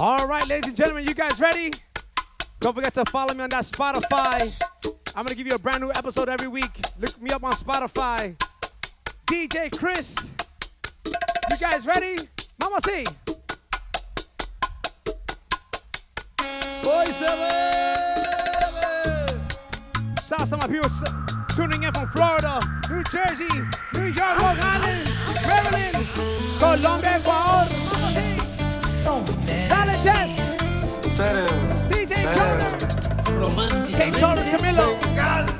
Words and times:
All 0.00 0.26
right, 0.26 0.46
ladies 0.48 0.68
and 0.68 0.76
gentlemen, 0.76 1.04
you 1.06 1.14
guys 1.14 1.38
ready? 1.38 1.70
Don't 2.60 2.74
forget 2.74 2.94
to 2.94 3.04
follow 3.10 3.34
me 3.34 3.42
on 3.42 3.50
that 3.50 3.64
Spotify. 3.64 4.60
I'm 5.14 5.26
gonna 5.26 5.34
give 5.34 5.46
you 5.46 5.54
a 5.54 5.58
brand 5.58 5.82
new 5.82 5.90
episode 5.90 6.28
every 6.28 6.48
week. 6.48 6.70
Look 6.98 7.20
me 7.20 7.30
up 7.30 7.44
on 7.44 7.52
Spotify. 7.52 8.34
DJ 9.26 9.76
Chris. 9.78 10.32
You 11.04 11.56
guys 11.60 11.86
ready? 11.86 12.16
Mama 12.60 12.78
C. 12.84 13.04
Boy 16.82 17.04
seven. 17.04 17.52
Shout 20.26 20.40
out 20.40 20.48
to 20.48 20.56
my 20.56 20.66
people 20.66 20.90
tuning 21.50 21.82
in 21.82 21.92
from 21.92 22.08
Florida, 22.08 22.58
New 22.90 23.02
Jersey, 23.04 23.48
New 23.94 24.06
York, 24.06 24.40
Long 24.40 24.56
Island, 24.58 25.12
Maryland, 25.46 25.94
Colombia, 26.58 27.10
Ecuador. 27.16 27.82
Dale, 30.02 30.26
Jess. 30.26 30.30
DJ 31.90 32.12
Jordan. 32.34 33.90
Hey, 33.94 34.10
Jordan 34.10 34.44
Camilo. 34.50 34.98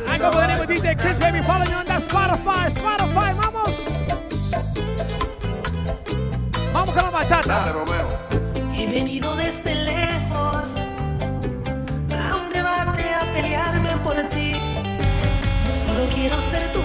I 0.09 0.19
go 0.19 0.31
by 0.31 0.47
the 0.47 0.53
name 0.53 0.61
of 0.61 0.69
DJ 0.69 0.99
Chris, 0.99 1.19
baby. 1.19 1.43
Follow 1.43 1.65
me 1.65 1.75
on 1.75 1.87
that 1.87 2.03
Spotify. 2.03 2.69
Spotify, 2.71 3.35
vamos. 3.41 3.95
Vamos 6.73 6.91
con 6.91 7.03
la 7.05 7.11
bachata. 7.11 7.73
He 8.75 8.87
venido 8.87 9.35
desde 9.37 9.75
lejos 9.85 10.75
a 12.11 12.37
un 12.37 12.53
debate 12.53 13.15
a 13.15 13.33
pelearme 13.33 13.97
por 14.03 14.17
ti. 14.29 14.55
Solo 15.87 16.07
quiero 16.15 16.37
ser 16.51 16.73
tu 16.73 16.81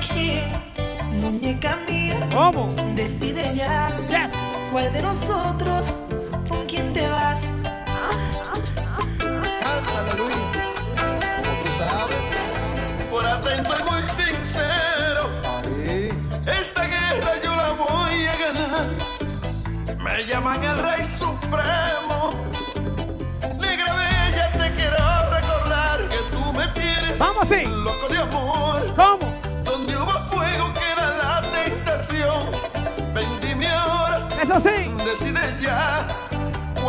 King? 0.00 0.52
Muñeca 1.20 1.76
mía, 1.88 2.16
¿Cómo? 2.32 2.74
decide 2.94 3.54
ya. 3.54 3.88
Yes. 4.08 4.32
¿Cuál 4.72 4.92
de 4.92 5.02
nosotros? 5.02 5.96
¿Con 6.48 6.66
quién 6.66 6.92
te 6.92 7.06
vas? 7.08 7.52
Cántale, 9.18 10.14
Luis. 10.18 10.36
Como 10.96 11.62
tú 11.62 11.68
sabes. 11.78 13.10
Por 13.10 13.26
atento 13.26 13.70
y 13.78 13.90
muy 13.90 14.02
sincero, 14.02 15.30
Ahí. 15.44 16.08
esta 16.60 16.84
guerra 16.84 17.32
yo 17.42 17.56
la 17.56 17.70
voy 17.72 18.26
a 18.26 18.36
ganar. 18.36 18.88
Me 19.98 20.26
llaman 20.26 20.62
el 20.62 20.78
Rey 20.78 21.04
Supremo. 21.04 22.30
Negra 23.60 23.92
bella, 23.94 24.50
te 24.52 24.70
quiero 24.74 25.30
recordar 25.30 26.08
que 26.08 26.18
tú 26.30 26.40
me 26.52 26.68
tienes 26.68 27.18
Vamos 27.18 27.50
así. 27.50 27.64
loco 27.64 28.08
de 28.08 28.18
amor. 28.18 28.94
¿Cómo? 28.96 29.15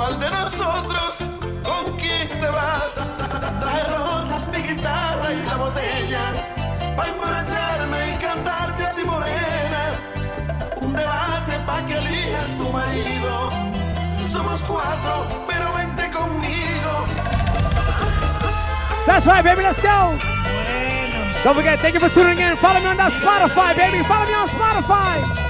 ¿Cuál 0.08 0.20
de 0.22 0.30
nosotros 0.30 1.18
con 1.66 1.98
quién 1.98 2.30
te 2.30 2.48
vas? 2.48 2.96
Trae 3.60 3.84
rosas, 3.98 4.48
mi 4.48 4.62
guitarra 4.64 5.34
y 5.34 5.46
la 5.46 5.58
botella. 5.58 6.34
Pa' 6.96 7.10
emborracharme 7.10 8.12
y 8.12 8.16
cantarte 8.16 8.86
a 8.86 8.92
ti 8.92 9.04
morena. 9.04 9.84
Un 10.82 10.94
debate 10.94 11.60
pa' 11.66 11.86
que 11.86 11.98
elijas 11.98 12.56
tu 12.56 12.70
marido. 12.70 13.50
Somos 14.30 14.64
cuatro, 14.64 15.28
pero 15.46 15.74
vente 15.74 16.10
conmigo. 16.10 17.06
That's 19.06 19.26
right, 19.26 19.44
baby. 19.44 19.64
Let's 19.64 19.82
go. 19.82 20.18
Don't 21.44 21.54
forget, 21.54 21.80
thank 21.80 21.96
you 21.96 22.00
for 22.00 22.10
tuning 22.10 22.40
in. 22.40 22.56
Follow 22.56 22.80
me 22.80 22.88
on 22.88 22.96
that 22.96 23.12
Spotify, 23.12 23.76
baby. 23.76 24.02
Follow 24.04 24.26
me 24.26 24.36
on 24.36 24.48
Spotify. 24.48 25.48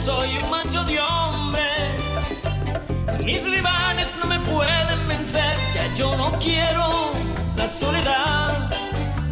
Soy 0.00 0.38
un 0.42 0.50
macho 0.50 0.82
de 0.84 0.98
hombre, 0.98 1.96
mis 3.24 3.42
rivales 3.42 4.08
no 4.20 4.26
me 4.28 4.38
pueden 4.40 5.08
vencer. 5.08 5.56
Ya 5.74 5.92
yo 5.94 6.16
no 6.16 6.32
quiero 6.38 7.10
la 7.56 7.68
soledad. 7.68 8.58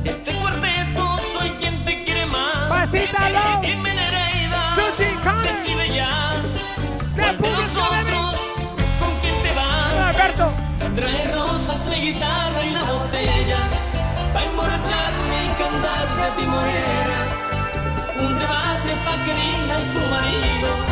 Este 0.05 0.33
cuarteto 0.35 1.19
soy 1.33 1.51
quien 1.61 1.85
te 1.85 2.05
quiere 2.05 2.27
más. 2.27 2.69
Pasita, 2.69 3.31
low. 3.31 3.63
Dime 3.63 3.95
Nereida, 3.95 4.75
decide 5.43 5.89
ya. 5.89 6.43
¿Cuál 7.17 7.39
de 7.39 7.51
nosotros 7.51 8.37
con 9.01 9.13
quién 9.23 9.43
te 9.43 9.53
vas? 9.55 10.15
Alberto. 10.15 10.53
Trae 10.95 11.35
rosas, 11.35 11.89
mi 11.89 12.13
guitarra 12.13 12.65
y 12.65 12.71
la 12.71 12.85
botella 12.93 13.61
Pa' 14.35 14.43
emborracharme 14.45 15.37
y 15.47 15.49
cantarte 15.63 16.23
a 16.23 16.37
ti 16.37 16.45
morena 16.45 17.48
Un 18.21 18.35
debate 18.35 18.93
pa' 19.05 19.25
que 19.25 19.31
elijas 19.31 19.93
tu 19.93 20.01
marido 20.11 20.88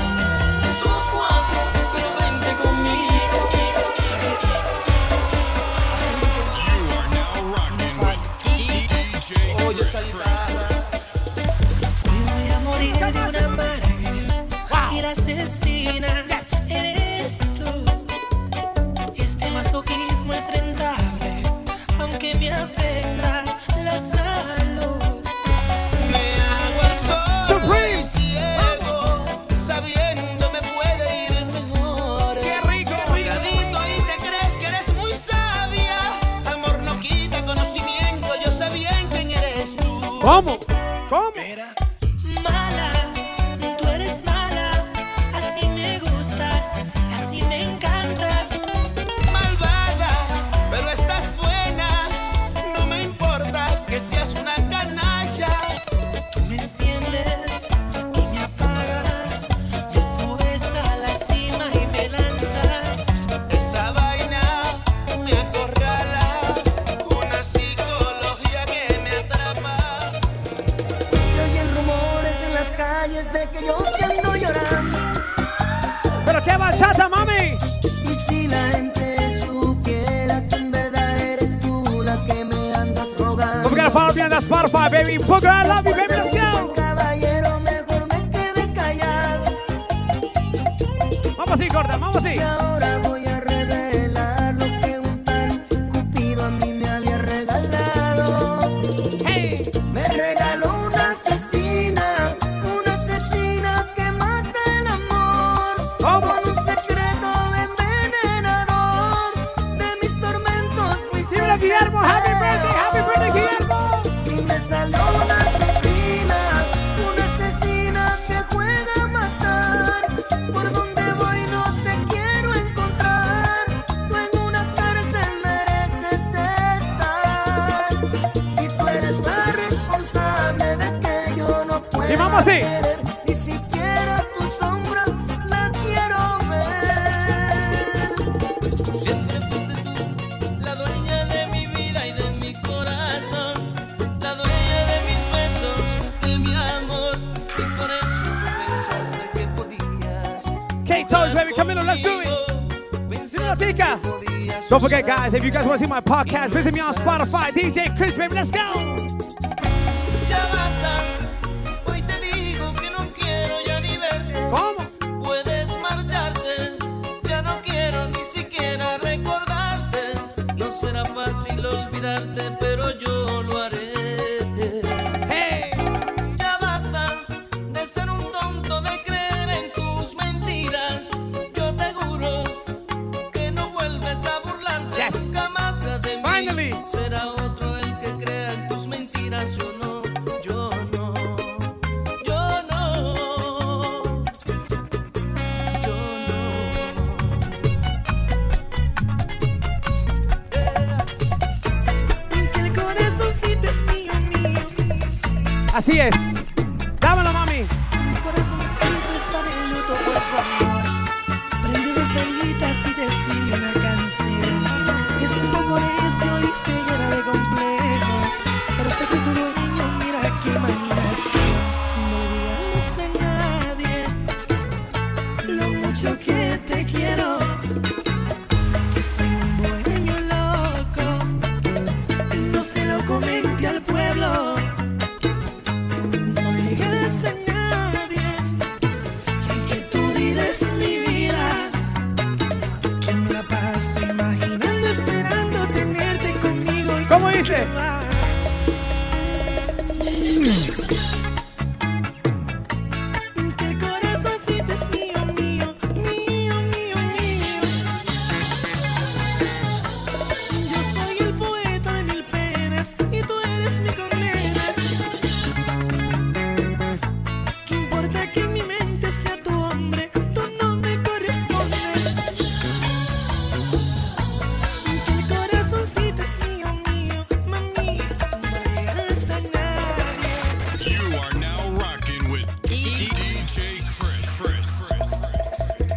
podcast. 156.27 156.51
Visit 156.51 156.75
me 156.75 156.81
on 156.81 156.93
Spotify, 156.95 157.51
DJ 157.51 157.97
Chris, 157.97 158.15
baby. 158.15 158.35
Let's 158.35 158.51
go. 158.51 158.66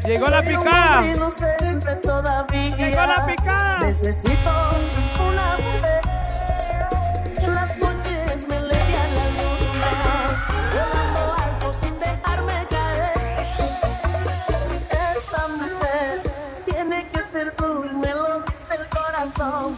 Llegó 0.09 0.27
la 0.27 0.41
picada. 0.41 1.03
Llegó 1.03 1.29
la 3.05 3.27
picada. 3.27 3.77
Necesito 3.81 4.49
una 5.19 5.55
mujer. 5.57 6.01
En 7.43 7.53
las 7.53 7.77
me 8.47 8.59
la 8.59 8.75
luna. 9.37 9.91
Esa 15.15 15.47
mujer 15.47 16.23
tiene 16.65 17.07
que 17.11 17.21
ser 17.31 17.53
me 17.93 18.11
lo 18.11 18.41
dice 18.41 18.73
el 18.79 18.87
corazón. 18.89 19.77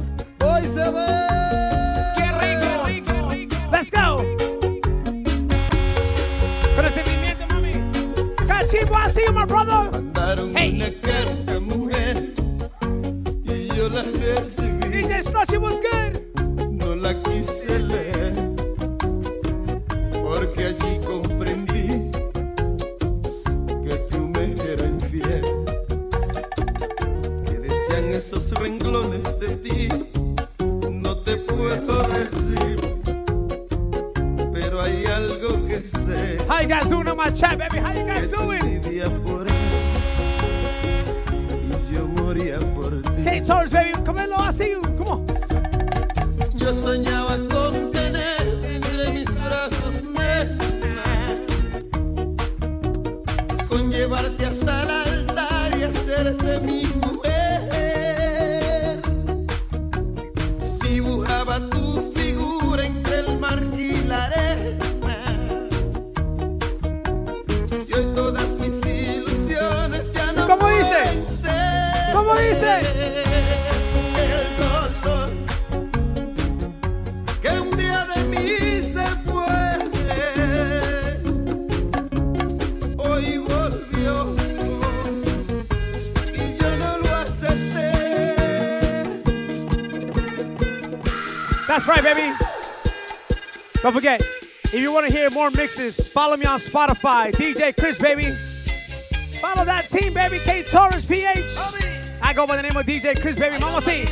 decir, 32.23 32.75
pero 34.53 34.81
hay 34.81 35.05
algo 35.05 35.65
que 35.67 35.81
sé. 35.87 36.37
How 36.47 36.61
you 36.61 36.67
guys 36.67 36.87
doing 36.87 37.09
on 37.09 37.17
my 37.17 37.29
chat, 37.29 37.57
baby? 37.57 37.77
How 37.79 37.91
you 37.93 38.05
guys 38.05 38.29
doing? 38.29 38.59
Por 39.25 39.47
él, 39.47 39.53
yo 41.93 42.07
moría 42.21 42.59
por 42.59 43.01
ti. 43.01 43.23
Kate 43.23 43.41
Torres, 43.41 43.71
baby, 43.71 43.91
come 44.05 44.19
on, 44.19 44.31
I 44.47 44.51
see 44.51 44.71
you. 44.71 44.81
Come 44.81 45.09
on. 45.09 45.25
Yo 46.55 46.73
soñaba 46.73 47.37
con 47.47 47.91
tener 47.91 48.41
entre 48.63 49.11
mis 49.11 49.25
brazos 49.33 50.03
nena, 50.15 51.03
con 53.67 53.89
llevarte 53.91 54.45
hasta 54.45 54.83
el 54.83 54.89
altar 54.91 55.77
y 55.79 55.83
hacerte 55.83 56.59
mi 56.59 56.80
That's 91.71 91.87
right, 91.87 92.03
baby. 92.03 92.35
Don't 93.81 93.93
forget, 93.93 94.21
if 94.61 94.73
you 94.73 94.91
want 94.91 95.07
to 95.07 95.13
hear 95.13 95.29
more 95.29 95.49
mixes, 95.49 96.05
follow 96.05 96.35
me 96.35 96.45
on 96.45 96.59
Spotify, 96.59 97.31
DJ 97.31 97.73
Chris, 97.73 97.97
baby. 97.97 98.23
Follow 99.39 99.63
that 99.63 99.87
team, 99.89 100.13
baby, 100.13 100.39
K 100.39 100.63
Torres, 100.63 101.05
PH. 101.05 101.39
I 102.21 102.33
go 102.35 102.45
by 102.45 102.57
the 102.57 102.63
name 102.63 102.75
of 102.75 102.85
DJ 102.85 103.17
Chris, 103.21 103.37
baby. 103.37 103.57
Mama 103.59 103.81
see. 103.81 104.03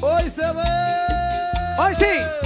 Hoy 0.00 0.30
se 0.30 0.52
ve. 0.52 1.78
Hoy 1.78 1.94
sí. 1.94 2.39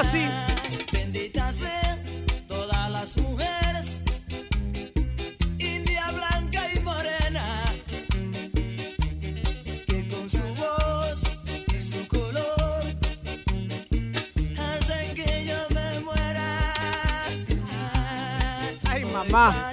así. 0.00 0.24
Bendita 0.92 1.50
todas 2.48 2.90
las 2.90 3.16
mujeres, 3.18 4.02
india 5.58 6.04
blanca 6.12 6.62
y 6.74 6.80
morena, 6.80 7.44
que 9.86 10.08
con 10.08 10.28
su 10.28 10.42
voz 10.54 11.30
y 11.76 11.80
su 11.82 12.06
color 12.08 12.82
hacen 14.58 15.14
que 15.14 15.46
yo 15.46 15.58
me 15.74 16.00
muera. 16.00 16.48
Ay, 18.88 19.04
mamá. 19.06 19.70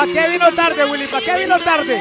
¿Para 0.00 0.12
qué 0.14 0.30
vino 0.30 0.50
tarde, 0.52 0.86
Willy? 0.86 1.08
¿Para 1.08 1.24
qué 1.26 1.34
vino 1.34 1.58
tarde? 1.58 2.00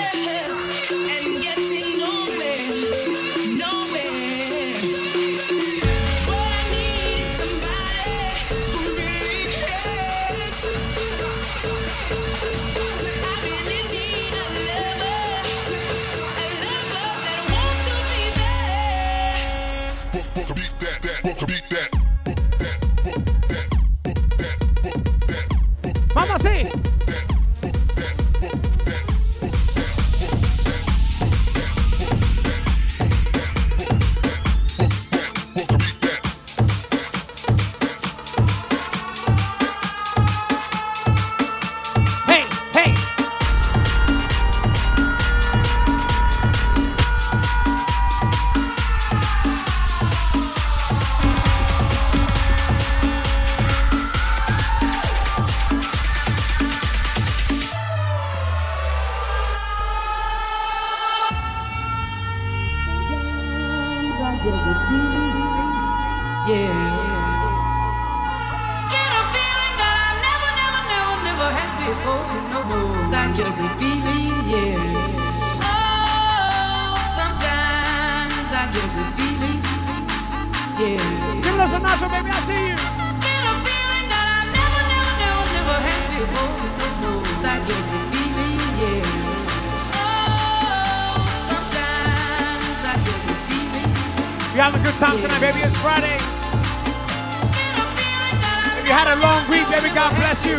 Had 99.10 99.18
a 99.18 99.22
long 99.22 99.42
week, 99.50 99.66
baby, 99.70 99.90
God 99.96 100.14
bless 100.18 100.46
you. 100.46 100.58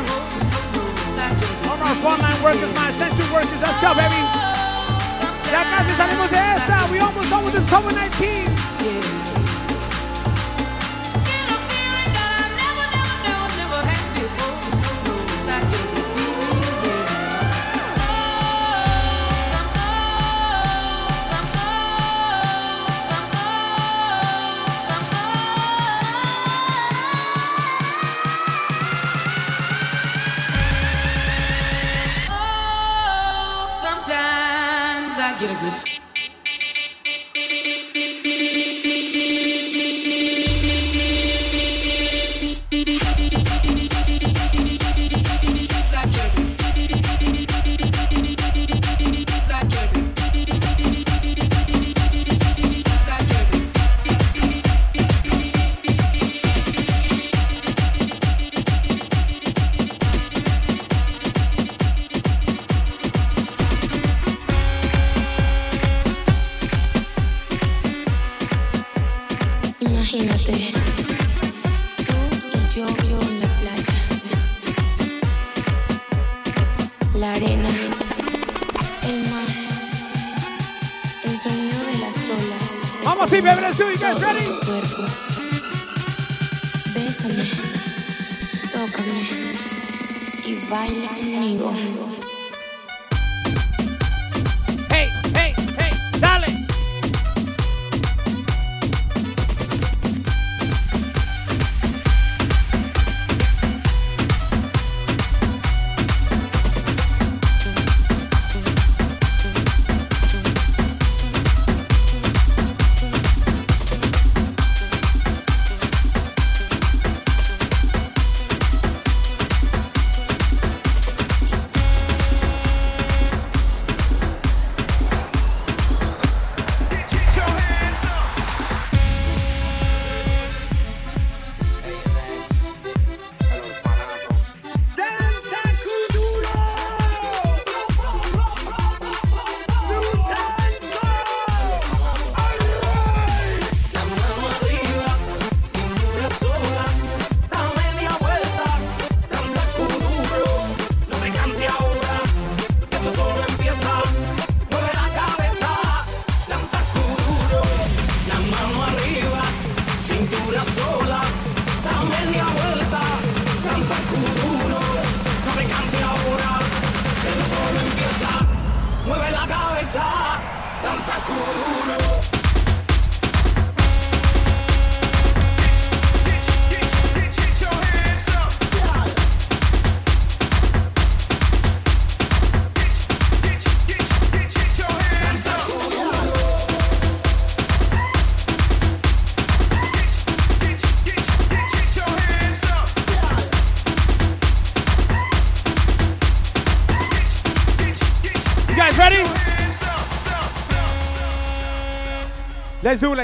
All 1.71 1.79
our 1.79 1.95
frontline 2.03 2.43
workers, 2.43 2.73
my 2.75 2.89
essential 2.91 3.33
workers, 3.33 3.61
let's 3.63 3.81
go, 3.81 3.95
baby. 3.95 4.23
Ya 5.53 5.63
casi 5.71 5.93
salimos 5.95 6.31
de 6.31 6.39
esta. 6.39 6.89
We 6.91 6.99
almost 6.99 7.31
done 7.31 7.45
with 7.45 7.55
this 7.55 7.67
COVID-19. 7.67 9.40
A 35.51 35.55
good 35.55 35.90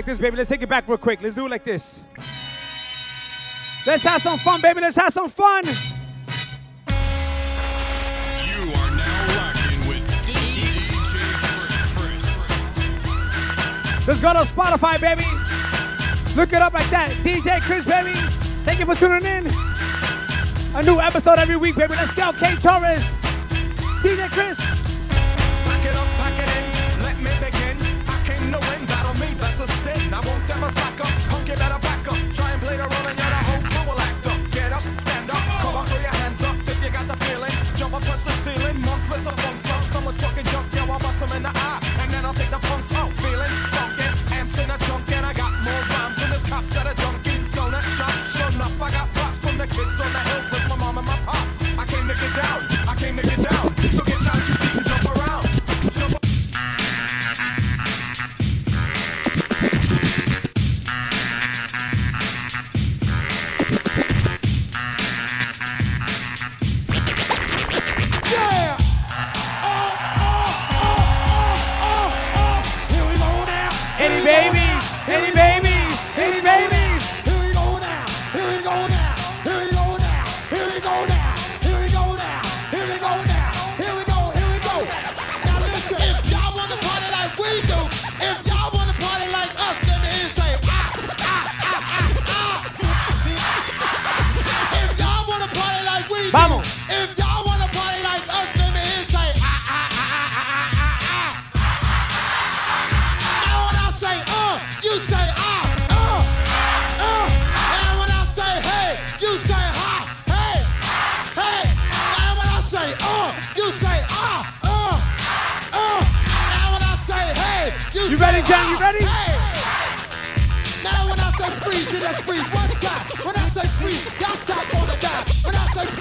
like 0.06 0.18
this, 0.18 0.22
baby. 0.22 0.36
Let's 0.36 0.48
take 0.48 0.62
it 0.62 0.68
back 0.68 0.86
real 0.86 0.98
quick. 0.98 1.20
Let's 1.20 1.34
do 1.34 1.46
it 1.46 1.50
like 1.50 1.64
this. 1.64 2.04
Let's 3.84 4.04
have 4.04 4.22
some 4.22 4.38
fun, 4.38 4.60
baby. 4.60 4.80
Let's 4.80 4.96
have 4.96 5.12
some 5.12 5.28
fun. 5.28 5.66
You 5.66 5.72
are 8.72 8.90
now 8.94 9.26
rocking 9.36 9.88
with 9.88 10.06
DJ 10.24 10.78
Chris. 11.96 12.46
Let's 14.06 14.20
go 14.20 14.32
to 14.32 14.44
Spotify, 14.44 15.00
baby. 15.00 15.24
Look 16.36 16.52
it 16.52 16.62
up 16.62 16.72
like 16.72 16.88
that. 16.90 17.10
DJ 17.24 17.60
Chris, 17.62 17.84
baby. 17.84 18.12
Thank 18.64 18.78
you 18.78 18.86
for 18.86 18.94
tuning 18.94 19.24
in. 19.24 19.46
A 20.76 20.82
new 20.84 21.00
episode 21.00 21.38
every 21.40 21.56
week, 21.56 21.74
baby. 21.74 21.94
Let's 21.96 22.14
go. 22.14 22.32
K 22.32 22.54
Torres. 22.56 23.02
DJ 24.02 24.28
Chris. 24.28 24.85
I 30.16 30.20
won't 30.20 30.48
ever 30.48 30.70
slack 30.72 30.98
up, 30.98 31.12
punk, 31.28 31.46
you 31.46 31.56
better 31.56 31.78
back 31.78 32.08
up. 32.08 32.16
Try 32.32 32.50
and 32.52 32.62
play 32.62 32.76
the 32.80 32.88
role 32.88 33.06
and 33.06 33.18
you're 33.20 33.32
the 33.36 33.42
whole 33.48 33.62
crew 33.68 33.84
will 33.84 34.00
act 34.00 34.26
up. 34.26 34.40
Get 34.50 34.72
up, 34.72 34.80
stand 34.96 35.28
up, 35.30 35.44
come 35.60 35.76
on, 35.76 35.86
throw 35.86 36.00
your 36.00 36.16
hands 36.24 36.42
up 36.42 36.56
if 36.56 36.78
you 36.82 36.90
got 36.90 37.06
the 37.06 37.16
feeling. 37.24 37.52
Jump 37.76 37.92
up, 37.94 38.02
touch 38.02 38.24
the 38.24 38.32
ceiling, 38.40 38.80
monsters 38.80 39.26
of 39.26 39.36
funk 39.40 39.60
flow. 39.60 39.80
Someone's 39.92 40.16
talking 40.16 40.46
junk, 40.46 40.66
yeah, 40.72 40.88
I'll 40.88 40.98
bust 40.98 41.20
them 41.20 41.32
in 41.36 41.42
the 41.42 41.52
eye. 41.52 41.80
And 42.00 42.10
then 42.10 42.24
I'll 42.24 42.32
take 42.32 42.50
the 42.50 42.58
punks 42.58 42.94
out, 42.94 43.12
feeling 43.20 43.75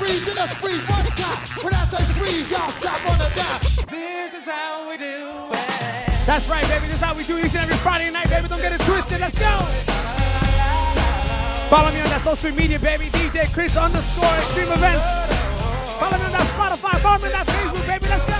freeze, 0.05 0.27
you 0.27 0.33
just 0.33 0.53
freeze 0.57 0.83
one 0.87 1.05
time. 1.17 1.37
When 1.63 1.73
I 1.73 1.85
say 1.85 2.03
freeze, 2.13 2.51
y'all 2.51 2.69
stop 2.69 3.09
on 3.09 3.17
the 3.17 3.29
dime. 3.35 3.61
This 3.89 4.33
is 4.35 4.45
how 4.45 4.89
we 4.89 4.97
do 4.97 5.49
it. 5.51 6.25
That's 6.25 6.47
right, 6.47 6.67
baby. 6.67 6.87
This 6.87 6.95
is 6.95 7.01
how 7.01 7.15
we 7.15 7.23
do 7.23 7.37
each 7.39 7.55
and 7.55 7.63
every 7.65 7.75
Friday 7.77 8.11
night, 8.11 8.29
baby. 8.29 8.47
Don't 8.47 8.61
get 8.61 8.73
it 8.73 8.81
twisted. 8.81 9.19
Let's 9.19 9.37
go. 9.37 9.59
Follow 11.69 11.91
me 11.91 12.01
on 12.01 12.09
that 12.13 12.21
social 12.23 12.51
media, 12.51 12.79
baby. 12.79 13.05
DJ 13.05 13.51
Chris 13.53 13.75
underscore 13.75 14.35
Xtreme 14.45 14.73
Events. 14.77 15.07
Follow 15.99 16.17
me 16.17 16.25
on 16.25 16.31
that 16.37 16.47
Spotify. 16.53 16.99
Follow 17.01 17.19
me 17.19 17.25
on 17.25 17.31
that 17.33 17.47
Facebook, 17.47 17.85
baby. 17.87 18.05
Let's 18.07 18.25
go. 18.25 18.37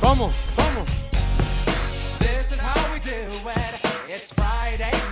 Como? 0.00 0.30
Como? 0.56 0.84
This 2.18 2.52
is 2.52 2.60
how 2.60 2.92
we 2.92 2.98
do 3.00 3.10
it. 3.10 3.80
It's 4.08 4.32
Friday 4.32 5.11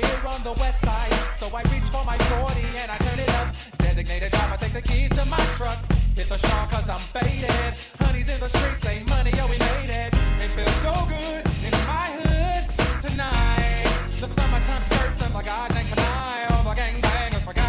here 0.00 0.22
on 0.26 0.42
the 0.42 0.52
west 0.60 0.80
side, 0.84 1.12
so 1.36 1.46
I 1.54 1.62
reach 1.74 1.88
for 1.90 2.04
my 2.04 2.16
40 2.18 2.60
and 2.82 2.90
I 2.90 2.98
turn 2.98 3.18
it 3.18 3.30
up. 3.40 3.48
Designated 3.78 4.30
driver, 4.30 4.56
take 4.56 4.72
the 4.72 4.82
keys 4.82 5.10
to 5.10 5.24
my 5.26 5.42
truck. 5.58 5.78
Hit 6.16 6.28
the 6.28 6.38
shawl 6.38 6.66
cause 6.66 6.88
I'm 6.88 7.02
faded. 7.14 7.72
Honey's 8.00 8.28
in 8.30 8.40
the 8.40 8.48
streets, 8.48 8.82
say 8.82 9.02
money, 9.08 9.32
yo, 9.36 9.44
we 9.46 9.58
made 9.58 9.90
it. 9.90 10.10
It 10.44 10.50
feels 10.56 10.78
so 10.86 10.94
good 11.14 11.42
in 11.66 11.74
my 11.86 12.06
hood 12.18 12.62
tonight. 13.02 13.90
The 14.20 14.28
summertime 14.28 14.82
skirts 14.82 15.22
and 15.22 15.34
the 15.34 15.42
guys 15.42 15.76
ain't 15.76 15.88
can 15.88 15.98
I. 15.98 16.46
All 16.50 16.64
the 16.64 16.74
gangbangers 16.80 17.44
forgot 17.44 17.67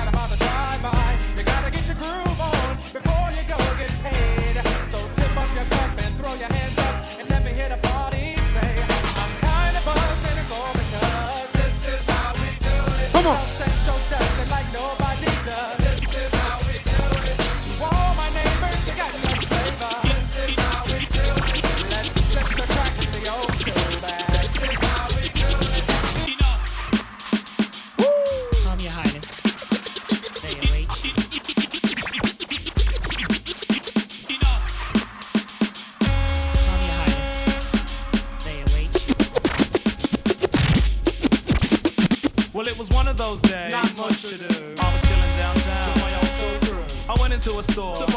store 47.71 48.08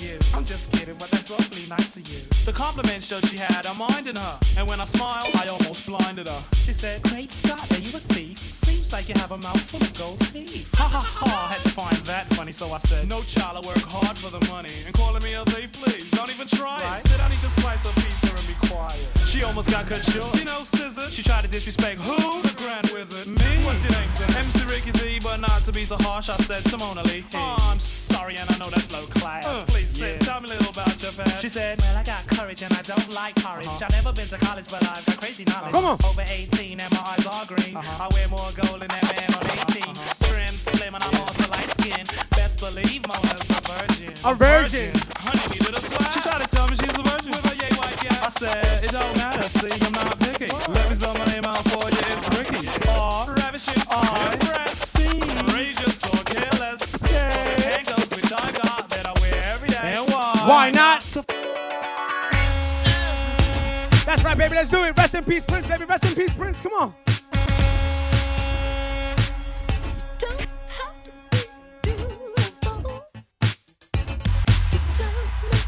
you. 0.00 0.18
I'm 0.34 0.44
just 0.44 0.70
kidding, 0.72 0.96
but 0.98 1.10
that's 1.10 1.30
awfully 1.30 1.68
nice 1.68 1.96
of 1.96 2.08
you. 2.08 2.20
The 2.44 2.52
compliment 2.52 3.02
showed 3.04 3.24
she 3.26 3.38
had 3.38 3.64
a 3.66 3.74
mind 3.74 4.06
in 4.06 4.16
her, 4.16 4.38
and 4.56 4.68
when 4.68 4.80
I 4.80 4.84
smiled, 4.84 5.34
I 5.34 5.46
almost 5.46 5.86
blinded 5.86 6.28
her. 6.28 6.42
She 6.54 6.72
said, 6.72 7.02
Great 7.04 7.30
Scott, 7.30 7.60
are 7.70 7.80
you 7.80 7.96
a 7.96 8.00
thief? 8.12 8.38
Seems 8.38 8.92
like 8.92 9.08
you 9.08 9.14
have 9.18 9.32
a 9.32 9.38
mouth 9.38 9.60
full 9.70 9.80
of 9.80 9.98
gold 9.98 10.20
teeth. 10.20 10.68
Ha 10.76 10.88
ha 10.88 11.00
ha! 11.00 11.48
I 11.48 11.52
had 11.52 11.62
to 11.62 11.70
find 11.70 11.96
that 12.06 12.26
funny, 12.34 12.52
so 12.52 12.72
I 12.72 12.78
said, 12.78 13.08
No 13.08 13.22
child, 13.22 13.64
I 13.64 13.68
work 13.68 13.84
hard 13.88 14.16
for 14.18 14.30
the 14.30 14.44
money. 14.50 14.74
And 14.84 14.94
calling 14.94 15.22
me 15.22 15.34
a 15.34 15.44
thief, 15.44 15.72
please, 15.72 16.10
don't 16.10 16.30
even 16.30 16.48
try 16.48 16.76
it. 16.76 17.00
Said 17.06 17.20
I 17.20 17.28
need 17.28 17.40
to 17.40 17.50
slice 17.50 17.84
a 17.88 17.94
pizza 17.94 18.35
be 18.46 18.54
quiet. 18.68 19.06
She 19.26 19.42
almost 19.42 19.70
got 19.70 19.86
cut 19.86 20.02
short. 20.04 20.34
You 20.38 20.44
know, 20.44 20.62
scissor. 20.62 21.10
She 21.10 21.22
tried 21.22 21.42
to 21.42 21.48
disrespect 21.48 22.00
who? 22.00 22.16
The 22.42 22.54
Grand 22.56 22.86
Wizard. 22.94 23.26
Me? 23.26 23.50
What's 23.66 23.82
your 23.82 23.92
name, 23.98 24.10
sir? 24.10 24.26
MC 24.36 24.64
Ricky 24.66 24.92
D, 24.92 25.18
but 25.22 25.40
not 25.40 25.62
to 25.64 25.72
be 25.72 25.84
so 25.84 25.96
harsh. 26.00 26.28
I 26.30 26.36
said 26.38 26.64
to 26.66 26.78
Mona 26.78 27.02
Lee. 27.04 27.24
Oh, 27.34 27.56
I'm 27.70 27.80
sorry, 27.80 28.36
and 28.36 28.48
I 28.48 28.56
know 28.58 28.70
that's 28.70 28.92
low 28.92 29.06
class. 29.06 29.46
Uh, 29.46 29.64
Please 29.66 29.90
sit. 29.90 30.20
Tell 30.20 30.40
me 30.40 30.46
a 30.48 30.52
little 30.54 30.70
about 30.70 31.02
your 31.02 31.12
past. 31.12 31.40
She 31.42 31.48
said, 31.48 31.80
Well, 31.80 31.96
I 31.96 32.02
got 32.02 32.26
courage 32.28 32.62
and 32.62 32.72
I 32.72 32.82
don't 32.82 33.12
like 33.14 33.34
porridge. 33.36 33.66
Uh-huh. 33.66 33.84
I've 33.84 33.92
never 33.92 34.12
been 34.12 34.28
to 34.28 34.38
college, 34.38 34.66
but 34.70 34.82
I've 34.82 35.04
got 35.06 35.20
crazy 35.20 35.44
knowledge. 35.44 35.72
Come 35.72 35.84
on. 35.84 35.98
Over 36.04 36.24
18 36.26 36.80
and 36.80 36.92
my 36.92 37.02
eyes 37.06 37.26
are 37.26 37.46
green. 37.46 37.76
Uh-huh. 37.76 38.04
I 38.04 38.14
wear 38.14 38.28
more 38.28 38.50
gold 38.54 38.80
than 38.80 38.88
that 38.88 39.04
man 39.16 39.30
on 39.36 39.42
uh-huh. 39.42 39.74
18. 39.74 40.30
Trim, 40.30 40.54
slim, 40.58 40.94
and 40.94 41.02
I'm 41.02 41.14
also 41.20 41.50
light 41.52 41.70
skinned. 41.80 42.08
Best 42.30 42.60
believe 42.60 43.02
Mona's 43.08 43.44
a 43.50 43.60
virgin. 43.68 44.12
A 44.24 44.34
virgin. 44.34 44.92
Honey, 45.20 45.46
needed 45.52 45.76
a 45.76 45.80
swag. 45.80 46.12
She 46.14 46.20
tried 46.20 46.42
to 46.42 46.48
tell 46.48 46.66
me 46.68 46.76
she's 46.76 46.94
a 46.94 47.02
virgin. 47.02 47.30
With 47.30 47.52
a 47.52 47.56
yay 47.56 47.70
white 47.75 47.75
gal. 47.75 47.75
I 48.10 48.28
said, 48.28 48.84
it 48.84 48.90
don't 48.90 49.16
matter. 49.16 49.48
See, 49.48 49.68
I'm 49.72 49.92
not 49.92 50.18
picky. 50.20 50.46
Let 50.46 50.88
me 50.88 50.94
spell 50.94 51.14
my 51.14 51.24
name 51.26 51.44
out 51.44 51.62
for 51.68 51.88
you. 51.88 51.98
It's 51.98 52.28
Ricky. 52.38 52.68
R, 52.90 53.34
ravishing. 53.34 53.82
R, 53.90 54.32
impress. 54.32 54.88
C, 54.88 55.06
outrageous 55.38 56.04
or 56.04 56.22
careless. 56.24 56.94
Yeah. 57.10 57.30
Handles 57.70 58.10
which 58.16 58.32
I 58.32 58.52
got 58.52 58.88
that 58.90 59.06
I 59.06 59.12
wear 59.20 59.40
every 59.44 59.68
day. 59.68 59.94
And 59.96 60.08
why? 60.10 60.44
Why 60.46 60.70
not? 60.70 61.02
That's 64.04 64.22
right, 64.24 64.36
baby. 64.38 64.54
Let's 64.54 64.70
do 64.70 64.82
it. 64.84 64.96
Rest 64.96 65.14
in 65.14 65.24
peace, 65.24 65.44
Prince, 65.44 65.66
baby. 65.66 65.84
Rest 65.84 66.04
in 66.04 66.14
peace, 66.14 66.32
Prince. 66.34 66.60
Come 66.60 66.72
on. 66.72 66.94
Don't 70.18 70.40
have 70.68 71.04
to 71.04 71.10
be 71.32 71.38
beautiful 71.82 72.32
to 72.36 72.42
turn 72.60 72.82
me 72.82 72.90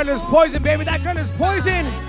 girl 0.05 0.15
is 0.15 0.21
poison, 0.23 0.61
baby. 0.61 0.83
That 0.83 1.03
girl 1.03 1.17
is 1.17 1.31
poison. 1.31 2.04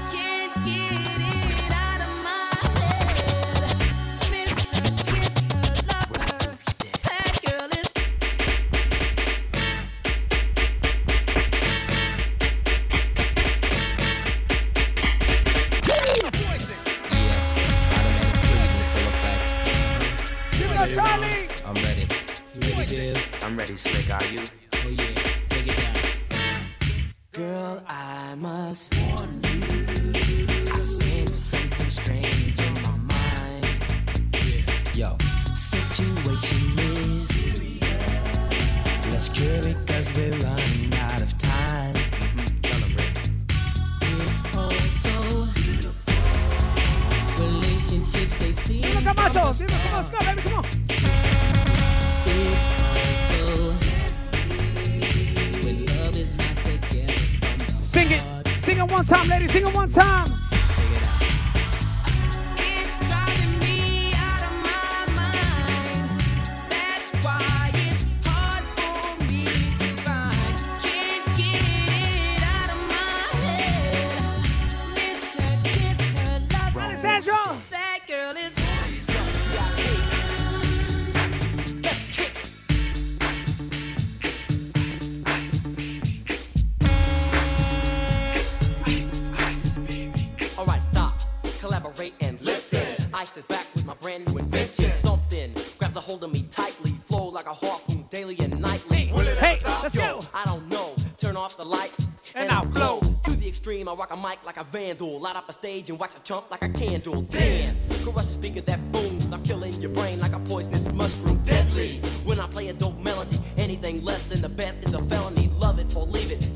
Listen. 93.27 93.43
I 93.43 93.43
sit 93.43 93.49
back 93.49 93.67
with 93.75 93.87
my 93.87 93.95
brand 93.95 94.27
new 94.29 94.39
invention. 94.39 94.93
Something 94.95 95.53
grabs 95.79 95.97
a 95.97 96.01
hold 96.01 96.25
of 96.25 96.33
me 96.33 96.47
tightly, 96.51 96.93
flow 96.93 97.29
like 97.29 97.47
a 97.47 97.55
harpoon 97.55 98.05
daily 98.11 98.37
and 98.41 98.61
nightly. 98.61 99.07
Hey, 99.07 99.59
let's 99.65 99.95
Yo, 99.95 100.01
go. 100.01 100.21
I 100.35 100.45
don't 100.45 100.69
know. 100.69 100.95
Turn 101.19 101.37
off 101.37 101.57
the 101.57 101.65
lights 101.65 102.09
And 102.35 102.51
I'll 102.51 102.67
blow. 102.67 103.01
To 103.25 103.31
the 103.31 103.49
extreme, 103.49 103.89
I 103.89 103.95
rock 103.95 104.13
a 104.13 104.17
mic 104.17 104.39
like 104.45 104.59
a 104.59 104.65
vandal. 104.65 105.19
Light 105.21 105.37
up 105.37 105.49
a 105.49 105.53
stage 105.53 105.91
and 105.91 105.99
wax 105.99 106.17
a 106.17 106.21
chump 106.21 106.51
like 106.51 106.63
a 106.63 106.69
candle. 106.69 107.23
Dance, 107.23 108.05
crush 108.05 108.25
a 108.25 108.27
speaker 108.27 108.61
that 108.63 108.93
booms. 108.93 109.33
I'm 109.33 109.43
killing 109.43 109.73
your 109.81 109.91
brain 109.91 110.21
like 110.21 110.33
a 110.33 110.39
poisonous 110.41 110.91
mushroom. 110.93 111.41
Deadly. 111.45 112.01
When 112.25 112.39
I 112.39 112.47
play 112.47 112.69
a 112.69 112.73
dope 112.73 112.99
melody, 112.99 113.39
anything 113.59 114.05
less 114.05 114.23
than 114.25 114.43
the 114.43 114.49
best 114.49 114.83
is 114.85 114.93
a 114.95 115.03
felony. 115.05 115.51
Love 115.57 115.79
it 115.79 115.97
or 115.97 116.05
leave 116.05 116.31
it. 116.31 116.56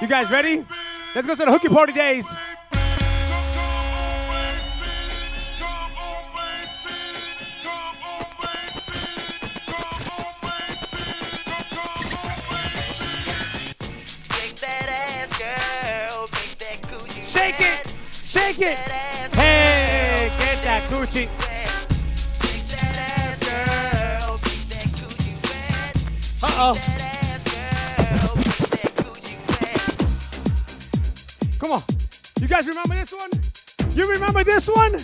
You 0.00 0.08
guys 0.08 0.30
ready? 0.30 0.64
Let's 1.14 1.26
go 1.26 1.34
to 1.34 1.44
the 1.44 1.50
hooky 1.50 1.68
party 1.68 1.92
days. 1.92 2.26
Shake 13.20 14.56
that 14.56 14.88
ass, 14.88 15.30
girl. 15.38 16.28
Make 16.32 16.58
that 16.58 16.78
coochie 16.88 17.26
Shake 17.28 17.58
wet. 17.58 17.86
it. 17.86 17.94
Shake 18.12 18.58
it. 18.60 18.78
Hey, 19.36 20.30
get 20.38 20.62
that 20.64 20.82
Gucci. 20.88 21.28
Shake 22.40 22.66
that 22.72 22.96
ass, 23.18 23.38
girl. 23.44 24.38
Make 24.42 24.68
that 24.72 24.88
coochie. 24.96 26.42
Uh 26.42 26.74
oh. 26.74 26.99
Guys 32.50 32.66
remember 32.66 32.96
this 32.96 33.12
one? 33.12 33.30
You 33.94 34.10
remember 34.10 34.42
this 34.42 34.66
one? 34.66 34.90
You 34.90 34.98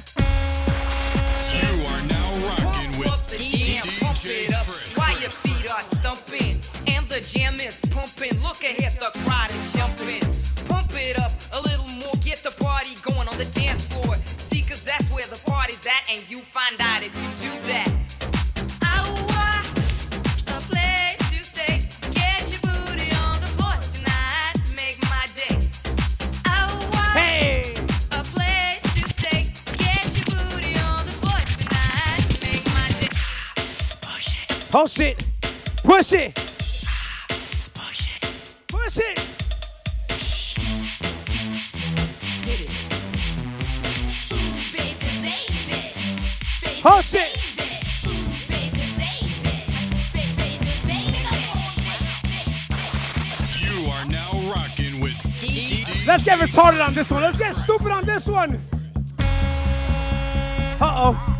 are 1.86 2.02
now 2.10 2.28
rocking 2.42 2.98
with 2.98 3.06
Pump 3.06 3.26
the 3.28 3.38
jam, 3.38 3.84
pump 4.00 4.16
DJ 4.18 4.48
it 4.48 4.52
up 4.52 4.66
Chris. 4.66 4.96
while 4.98 5.20
your 5.20 5.30
feet 5.30 5.70
are 5.70 5.80
stumping 5.80 6.58
and 6.92 7.06
the 7.08 7.20
jam 7.20 7.60
is 7.60 7.78
pumping. 7.94 8.34
Look 8.42 8.64
ahead, 8.64 8.98
the 8.98 9.16
crowd 9.20 9.52
is 9.54 9.72
jumping. 9.72 10.26
Pump 10.66 10.90
it 10.94 11.20
up 11.20 11.30
a 11.54 11.60
little 11.62 11.86
more, 11.86 12.18
get 12.20 12.42
the 12.42 12.50
party 12.58 12.96
going 13.02 13.28
on 13.28 13.38
the 13.38 13.46
dance 13.54 13.84
floor. 13.84 14.16
See, 14.38 14.62
cause 14.62 14.82
that's 14.82 15.06
where 15.14 15.26
the 15.26 15.38
party's 15.46 15.86
at, 15.86 16.10
and 16.10 16.28
you 16.28 16.40
find 16.40 16.74
out 16.80 17.04
if 17.04 17.14
you 17.14 17.25
Push 34.76 35.00
it. 35.00 35.26
Push 35.84 36.12
it. 36.12 36.34
Push 37.74 38.10
it. 38.10 38.28
Push 38.68 38.98
it. 38.98 39.18
You 53.58 53.90
are 53.90 54.04
now 54.04 54.52
rocking 54.52 55.00
with 55.00 55.16
Let's 56.06 56.26
get 56.26 56.38
retarded 56.38 56.84
on 56.86 56.92
this 56.92 57.10
one. 57.10 57.22
Let's 57.22 57.38
get 57.38 57.54
stupid 57.54 57.90
on 57.90 58.04
this 58.04 58.26
one. 58.26 58.58
Uh 60.78 61.14
oh. 61.16 61.35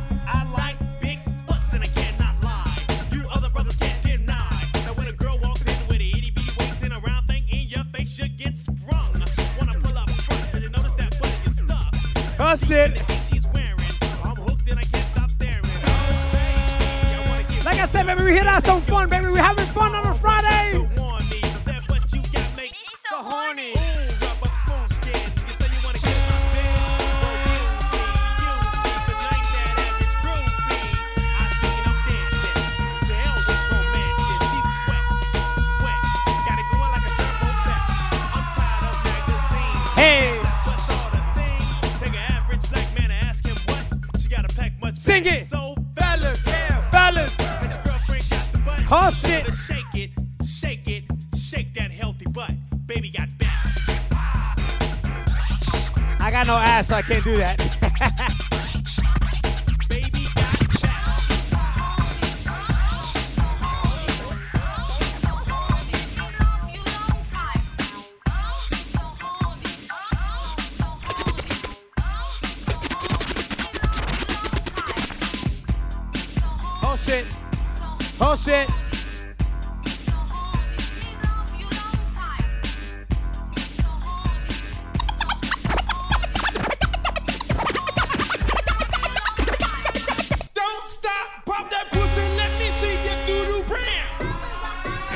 Do 57.27 57.35
that. 57.39 57.56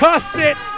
Hush 0.00 0.36
it. 0.36 0.69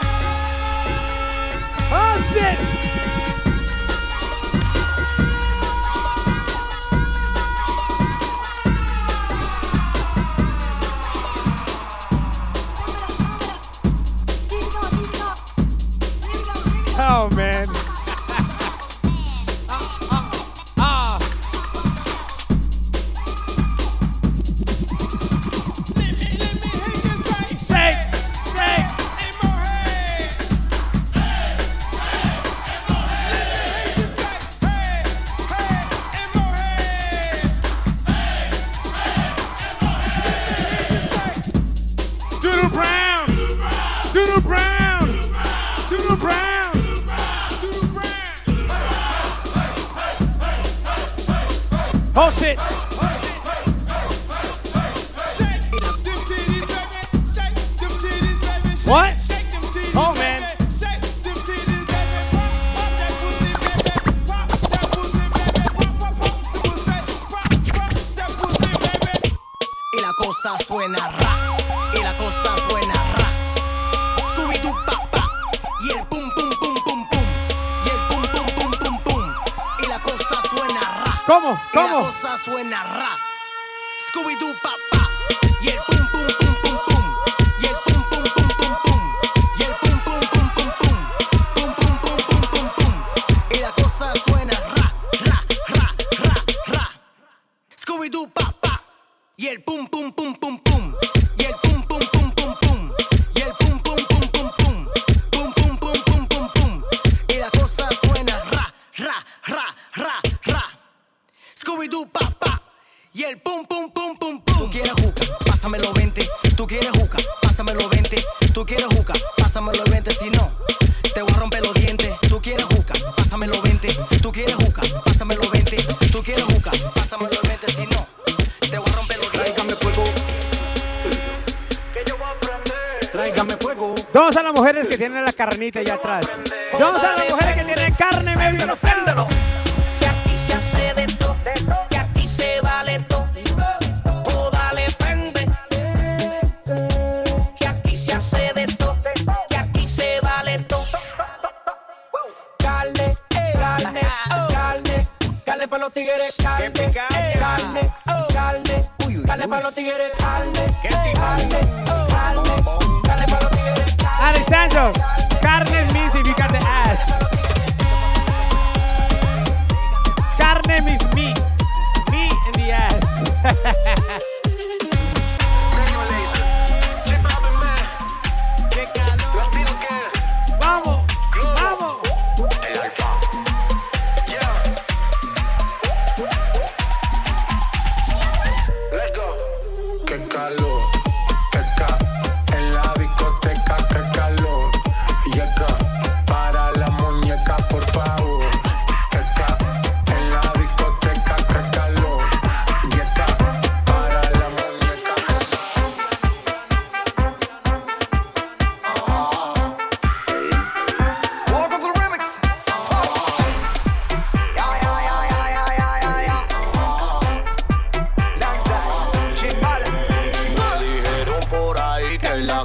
Que 135.73 135.83
ya 135.85 135.97
trae. 135.97 136.22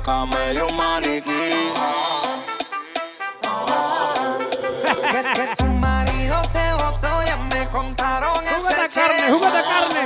camello 0.07 0.67
un 0.67 0.77
maniquí. 0.77 1.73
Que, 5.35 5.55
tu 5.57 5.65
marido 5.65 6.41
te 6.53 6.73
botó, 6.81 7.23
ya 7.25 7.37
me 7.51 7.67
contaron 7.69 8.37
júgate 8.37 8.83
ese 8.83 8.99
carne, 8.99 9.31
júgate 9.31 9.61
carne. 9.63 10.03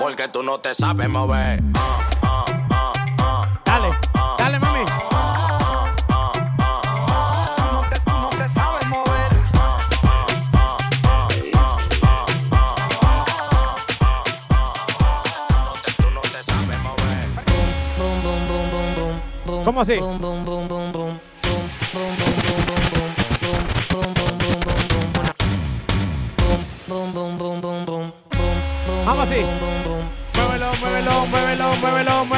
Porque 0.00 0.28
tú 0.28 0.42
no 0.42 0.58
te 0.58 0.74
sabes 0.74 1.08
mover. 1.08 1.60
Ah, 1.74 2.44
ah, 2.70 2.92
ah, 3.20 3.60
Dale. 3.64 4.07
¿Cómo 19.64 19.80
así? 19.80 19.96
Vamos 29.06 29.28
así. 29.28 29.40
Muévelo, 30.34 30.72
muévelo, 30.80 31.26
muévelo, 31.26 31.76
muévelo, 31.76 32.24
muévelo. 32.24 32.37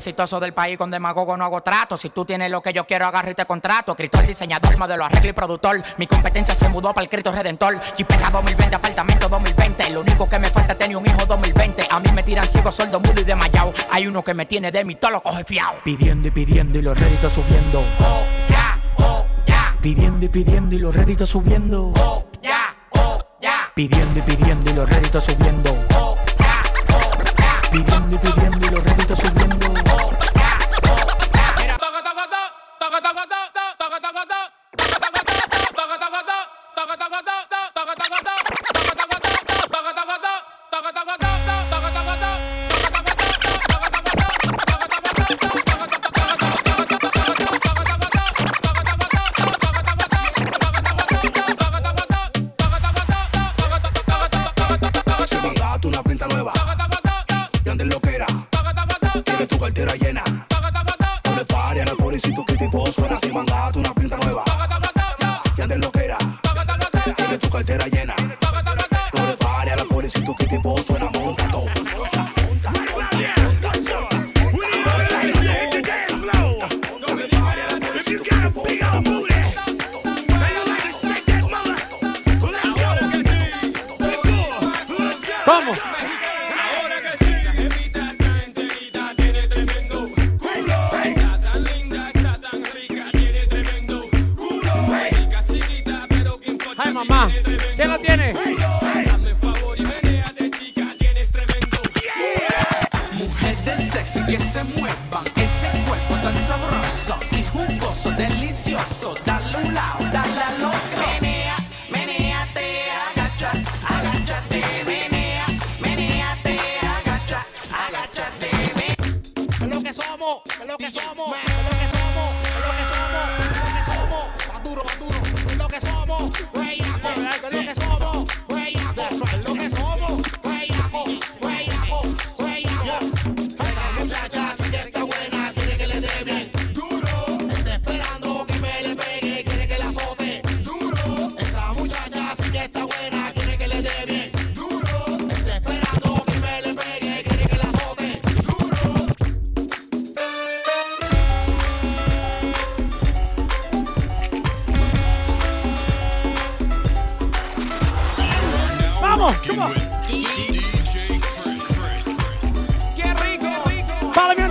Exitoso 0.00 0.40
del 0.40 0.52
país 0.52 0.78
con 0.78 0.90
demagogo 0.90 1.36
no 1.36 1.44
hago 1.44 1.60
trato. 1.62 1.96
Si 1.96 2.08
tú 2.08 2.24
tienes 2.24 2.50
lo 2.50 2.62
que 2.62 2.72
yo 2.72 2.86
quiero, 2.86 3.06
agarra 3.06 3.30
y 3.30 3.34
te 3.34 3.44
contrato. 3.44 3.92
Escritor, 3.92 4.26
diseñador, 4.26 4.76
modelo, 4.76 5.04
arreglo 5.04 5.30
y 5.30 5.32
productor. 5.32 5.82
Mi 5.98 6.06
competencia 6.06 6.54
se 6.54 6.68
mudó 6.68 6.92
para 6.92 7.04
el 7.04 7.08
Cristo 7.08 7.30
Redentor. 7.30 7.80
Jipeta 7.96 8.30
2020, 8.30 8.74
apartamento 8.74 9.28
2020. 9.28 9.90
Lo 9.90 10.00
único 10.00 10.28
que 10.28 10.38
me 10.38 10.48
falta 10.48 10.72
es 10.72 10.78
tener 10.78 10.96
un 10.96 11.06
hijo 11.06 11.24
2020. 11.26 11.86
A 11.90 12.00
mí 12.00 12.10
me 12.12 12.22
tiran 12.22 12.48
ciego, 12.48 12.72
sordo, 12.72 12.98
mudo 12.98 13.20
y 13.20 13.24
desmayado. 13.24 13.72
Hay 13.90 14.06
uno 14.06 14.24
que 14.24 14.34
me 14.34 14.46
tiene 14.46 14.72
de 14.72 14.84
mí, 14.84 14.94
todo 14.94 15.12
lo 15.12 15.22
coge 15.22 15.44
fiao. 15.44 15.74
Pidiendo 15.84 16.28
y 16.28 16.30
pidiendo 16.30 16.78
y 16.78 16.82
los 16.82 16.98
réditos 16.98 17.32
subiendo. 17.32 17.84
Oh, 18.00 18.22
ya, 18.48 18.78
oh, 18.96 19.26
ya. 19.46 19.76
Pidiendo 19.82 20.24
y 20.24 20.28
pidiendo 20.28 20.74
y 20.74 20.78
los 20.78 20.94
réditos 20.94 21.28
subiendo. 21.28 21.92
Oh, 21.96 22.24
ya, 22.42 22.74
oh, 22.92 23.22
ya. 23.40 23.70
Pidiendo 23.74 24.18
y 24.18 24.22
pidiendo 24.22 24.70
y 24.70 24.74
los 24.74 24.88
réditos 24.88 25.24
subiendo. 25.24 25.76
Oh, 25.94 26.09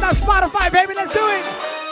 on 0.09 0.15
Spotify, 0.17 0.73
baby. 0.73 0.97
Let's 0.97 1.13
do 1.13 1.21
it. 1.21 1.45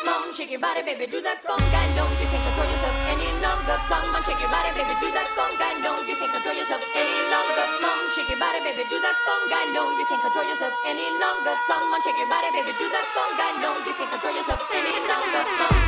On, 0.09 0.34
shake 0.34 0.49
your 0.49 0.59
body, 0.59 0.82
baby, 0.82 1.05
do 1.05 1.22
that 1.22 1.45
conga. 1.45 1.82
No, 1.93 2.09
you 2.18 2.26
can't 2.26 2.41
control 2.49 2.65
yourself 2.65 2.97
any 3.13 3.30
longer. 3.45 3.78
Come 3.86 4.09
on, 4.09 4.22
shake 4.26 4.41
your 4.41 4.49
body, 4.49 4.74
baby, 4.74 4.95
do 4.97 5.09
that 5.13 5.30
conga. 5.38 5.68
No, 5.86 5.93
you 6.01 6.15
can't 6.18 6.34
control 6.34 6.57
yourself 6.57 6.82
any 6.97 7.20
longer. 7.30 7.65
Come 7.78 7.93
on, 7.93 8.09
shake 8.18 8.30
your 8.34 8.41
body, 8.41 8.59
baby, 8.65 8.84
do 8.89 8.97
that 9.05 9.18
conga. 9.22 9.59
No, 9.70 9.84
you 9.93 10.05
can't 10.09 10.22
control 10.26 10.47
yourself 10.49 10.74
any 10.89 11.05
longer. 11.22 11.53
Come 11.70 11.93
on, 11.93 11.99
shake 12.01 12.18
your 12.18 12.30
body, 12.32 12.49
baby, 12.57 12.74
do 12.80 12.88
that 12.89 13.05
conga. 13.13 13.47
No, 13.61 13.70
you 13.86 13.93
can't 13.93 14.09
control 14.09 14.34
yourself 14.34 14.61
any 14.74 14.95
longer. 15.05 15.86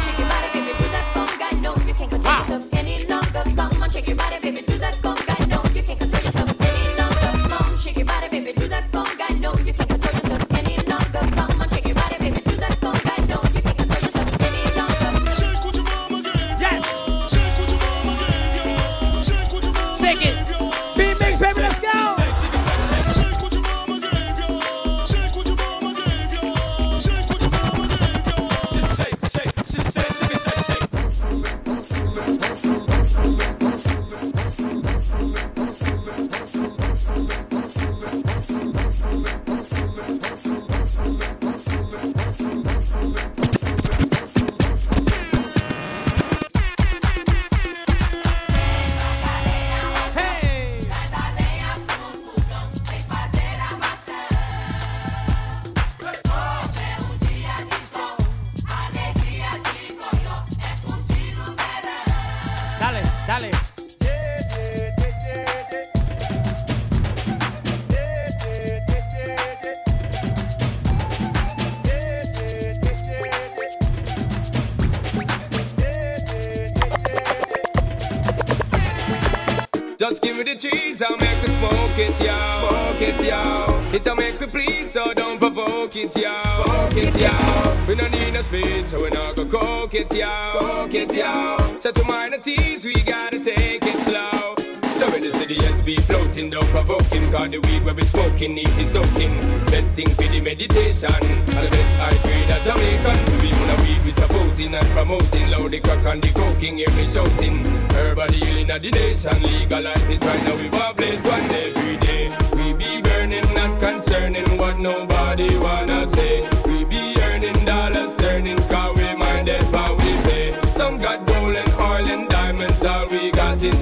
To 91.99 92.07
minor 92.07 92.37
we 92.83 92.93
gotta 93.03 93.43
take 93.43 93.83
it 93.83 93.99
slow. 94.03 94.55
So 94.97 95.07
in 95.15 95.23
the 95.23 95.31
city, 95.33 95.55
yes, 95.55 95.81
be 95.81 95.95
floating, 95.97 96.49
don't 96.49 96.65
provoke. 96.67 97.07
Cause 97.31 97.51
the 97.51 97.59
weed 97.59 97.83
where 97.83 97.93
we 97.93 98.03
smoking, 98.05 98.55
need 98.55 98.87
soaking. 98.87 99.33
Best 99.67 99.95
thing 99.95 100.09
for 100.15 100.23
the 100.23 100.41
meditation. 100.41 101.13
And 101.13 101.47
the 101.47 101.69
best 101.69 101.95
high 102.01 102.17
grade 102.23 102.49
at 102.49 102.61
Jamaican. 102.65 103.17
We 103.41 103.51
wanna 103.53 103.83
weed 103.83 104.01
we 104.03 104.11
supporting 104.11 104.73
and 104.75 104.87
promoting. 104.87 105.51
Loud 105.51 105.71
the 105.71 105.79
crack 105.79 106.05
and 106.05 106.21
the 106.21 106.29
coking, 106.29 106.77
hear 106.77 106.91
me 106.91 107.05
shouting. 107.05 107.65
Herbal 107.93 108.31
healing 108.31 108.71
of 108.71 108.81
the 108.81 108.91
nation. 108.91 109.43
Legalize 109.43 110.09
it 110.09 110.23
right 110.23 110.43
now, 110.43 110.55
we 110.55 110.67
vibrate 110.69 111.23
one 111.23 111.51
every 111.51 111.97
day. 111.97 112.35
We 112.53 112.73
be 112.73 113.01
burning, 113.01 113.53
not 113.53 113.79
concerning 113.79 114.57
what 114.57 114.79
nobody 114.79 115.57
wanna 115.57 116.07
say. 116.09 116.47
We 116.65 116.85
be 116.85 117.21
earning. 117.21 117.59
is 117.95 118.17
Mary 118.19 119.88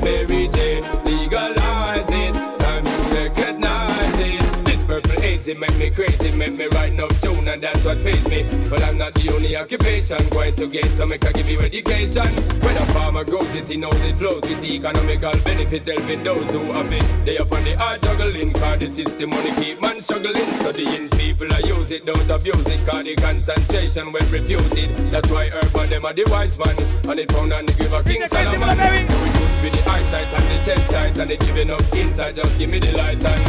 J. 0.01 0.81
Legalize 1.03 2.09
it, 2.09 2.33
time 2.59 2.85
you 2.85 2.97
recognize 3.13 4.19
it. 4.19 4.65
This 4.65 4.83
purple 4.85 5.19
haze 5.21 5.47
it 5.47 5.59
make 5.59 5.75
me 5.77 5.89
crazy, 5.89 6.31
make 6.37 6.53
me 6.53 6.67
write 6.67 6.93
no 6.93 7.07
tune, 7.07 7.47
and 7.47 7.61
that's 7.61 7.83
what 7.83 7.99
pays 8.01 8.25
me. 8.29 8.45
But 8.69 8.83
I'm 8.83 8.97
not 8.97 9.13
the 9.15 9.31
only 9.33 9.55
occupation 9.55 10.27
going 10.29 10.55
to 10.55 10.67
get, 10.67 10.85
so 10.95 11.05
make 11.05 11.25
I 11.25 11.31
give 11.31 11.49
you 11.49 11.59
education. 11.59 12.27
When 12.61 12.77
a 12.77 12.85
farmer 12.93 13.23
grows 13.23 13.53
it, 13.55 13.67
he 13.69 13.77
knows 13.77 13.99
it 14.01 14.17
flows 14.17 14.41
with 14.41 14.61
the 14.61 14.75
economical 14.75 15.31
benefit, 15.43 15.85
helping 15.85 16.23
those 16.23 16.51
who 16.51 16.71
have 16.73 16.91
it. 16.91 17.25
They 17.25 17.37
up 17.37 17.51
on 17.51 17.63
the 17.63 17.73
hard 17.73 18.01
juggling, 18.01 18.53
cause 18.53 18.79
the 18.79 18.89
system 18.89 19.31
money 19.31 19.51
keep 19.55 19.81
man 19.81 20.01
struggling. 20.01 20.45
Studying 20.61 21.09
people, 21.09 21.51
I 21.53 21.59
use 21.59 21.91
it, 21.91 22.05
don't 22.05 22.29
abuse 22.29 22.67
it, 22.67 22.85
cause 22.87 23.03
the 23.03 23.15
concentration 23.15 24.11
well 24.11 24.29
reputed. 24.29 24.89
That's 25.11 25.29
why 25.29 25.49
urban 25.51 25.89
them 25.89 26.05
are 26.05 26.13
the 26.13 26.25
wise 26.29 26.57
man, 26.57 26.77
and 27.09 27.19
it 27.19 27.31
found 27.31 27.53
on 27.53 27.65
the 27.65 27.73
giver 27.73 28.03
King 28.03 28.27
Solomon. 28.27 29.36
Do 29.59 29.67
it 29.67 29.71
good 29.71 29.73
with 29.73 29.73
the 29.73 29.89
eyesight 29.89 30.27
and 30.33 30.45
the 30.51 30.57
chest 30.65 30.89
tight, 30.91 31.17
and 31.17 31.29
they 31.29 31.37
giving 31.37 31.69
up 31.71 31.81
inside, 31.95 32.35
just 32.35 32.57
give 32.57 32.69
me 32.69 32.79
the 32.79 32.91
light 32.91 33.23
and 33.23 33.41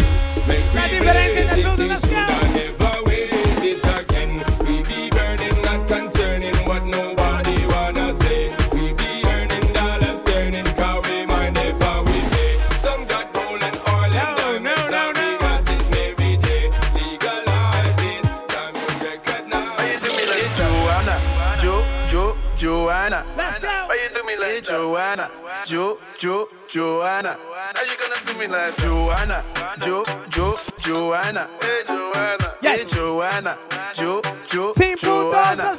make 0.48 0.64
me 0.74 0.98
blaze 1.00 1.36
it. 1.36 1.76
Things 1.76 2.00
should 2.00 2.12
I 2.12 2.52
never 2.54 3.02
waste 3.04 3.64
it 3.64 3.84
again. 3.84 4.42
We 4.60 4.82
be 4.84 5.10
burning, 5.10 5.60
not 5.62 5.86
concerning 5.88 6.56
what 6.66 6.84
nobody 6.84 7.66
wanna 7.66 8.16
say. 8.16 8.54
We 8.72 8.92
be 8.94 9.22
earning 9.26 9.72
dollars, 9.72 10.22
turning, 10.24 10.64
cause 10.64 11.08
we 11.10 11.26
mind 11.26 11.54
never 11.56 12.02
we 12.02 12.20
pay. 12.32 12.58
Some 12.80 13.06
got 13.06 13.32
gold 13.32 13.62
and 13.62 13.76
oil 13.88 14.12
and 14.12 14.36
diamonds, 14.38 14.92
and 14.92 15.16
we 15.18 15.38
got 15.38 15.68
it 15.68 15.84
Mary 15.92 16.36
J. 16.38 16.70
Legalize 16.94 18.02
it, 18.02 18.24
time 18.48 18.74
you 18.74 18.88
recognize. 19.04 19.76
Why 19.78 19.86
you 19.92 19.98
do 20.00 20.10
me 20.16 20.24
like 20.26 20.52
Joanna? 20.56 21.16
Jo, 21.60 21.84
Jo, 22.10 22.36
Joanna. 22.56 23.24
Let's 23.36 23.58
go. 23.60 23.68
Why 23.68 23.96
you 24.02 24.08
do 24.14 24.22
me 24.26 24.36
like 24.36 24.62
Joanna? 24.64 25.30
Jo, 25.68 25.98
Jo, 26.18 26.48
Joanna. 26.66 27.36
How 27.74 27.82
you 27.84 27.96
gonna 28.00 28.24
do 28.24 28.38
me 28.38 28.46
like 28.46 28.74
Joanna? 28.78 29.44
Jo, 29.84 30.02
Jo, 30.30 30.56
Joanna. 30.78 31.46
Hey 31.60 31.82
Joanna. 31.86 32.54
Hey 32.62 32.84
Joanna. 32.88 33.58
Jo, 33.94 34.22
Jo, 34.48 34.72
Joanna. 34.96 35.76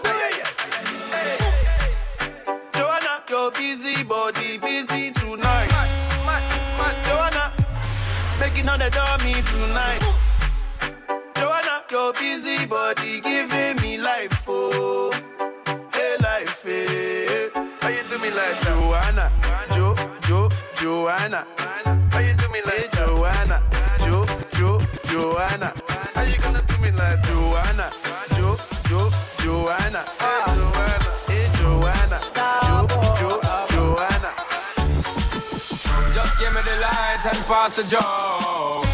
Joanna, 2.76 3.24
your 3.30 3.50
busy 3.52 4.04
body 4.04 4.60
busy 4.60 5.10
tonight. 5.10 5.70
Joanna, 7.08 7.52
making 8.40 8.70
on 8.70 8.78
the 8.78 8.92
dummy 8.92 9.42
tonight. 9.42 10.06
Joanna, 11.36 11.82
your 11.90 12.14
busy 12.14 12.68
body 12.68 13.22
giving 13.22 13.82
me 13.82 13.98
life, 13.98 14.46
oh, 14.48 15.12
hey 15.92 16.16
life, 16.22 16.62
hey. 16.64 17.50
How 17.82 17.90
you 17.90 18.04
do 18.10 18.20
me 18.20 18.30
like 18.30 18.62
Joanna, 18.62 19.32
Jo, 19.32 19.39
Jo, 19.39 19.39
Joanna? 21.00 21.48
How 22.12 22.20
you 22.20 22.34
do 22.34 22.50
me 22.50 22.60
like 22.66 22.92
Joanna, 22.92 23.64
Jo, 24.00 24.26
Jo, 24.52 24.80
Joanna? 25.06 25.74
How 26.14 26.24
you 26.24 26.38
gonna 26.40 26.62
do 26.68 26.78
me 26.80 26.92
like 26.92 27.24
Joanna, 27.24 27.90
Jo, 28.36 28.58
Jo, 28.90 29.10
Joanna? 29.38 30.04
Hey 30.20 30.44
Joanna, 30.58 31.10
hey 31.30 31.48
Joanna, 31.56 32.18
Jo, 33.18 33.40
Jo, 33.40 33.40
Joanna. 33.72 34.32
Just 36.14 36.38
give 36.38 36.54
me 36.54 36.62
the 36.68 36.76
light 36.82 37.22
and 37.32 37.46
pass 37.48 37.78
the 37.78 37.84
joe. 37.88 38.89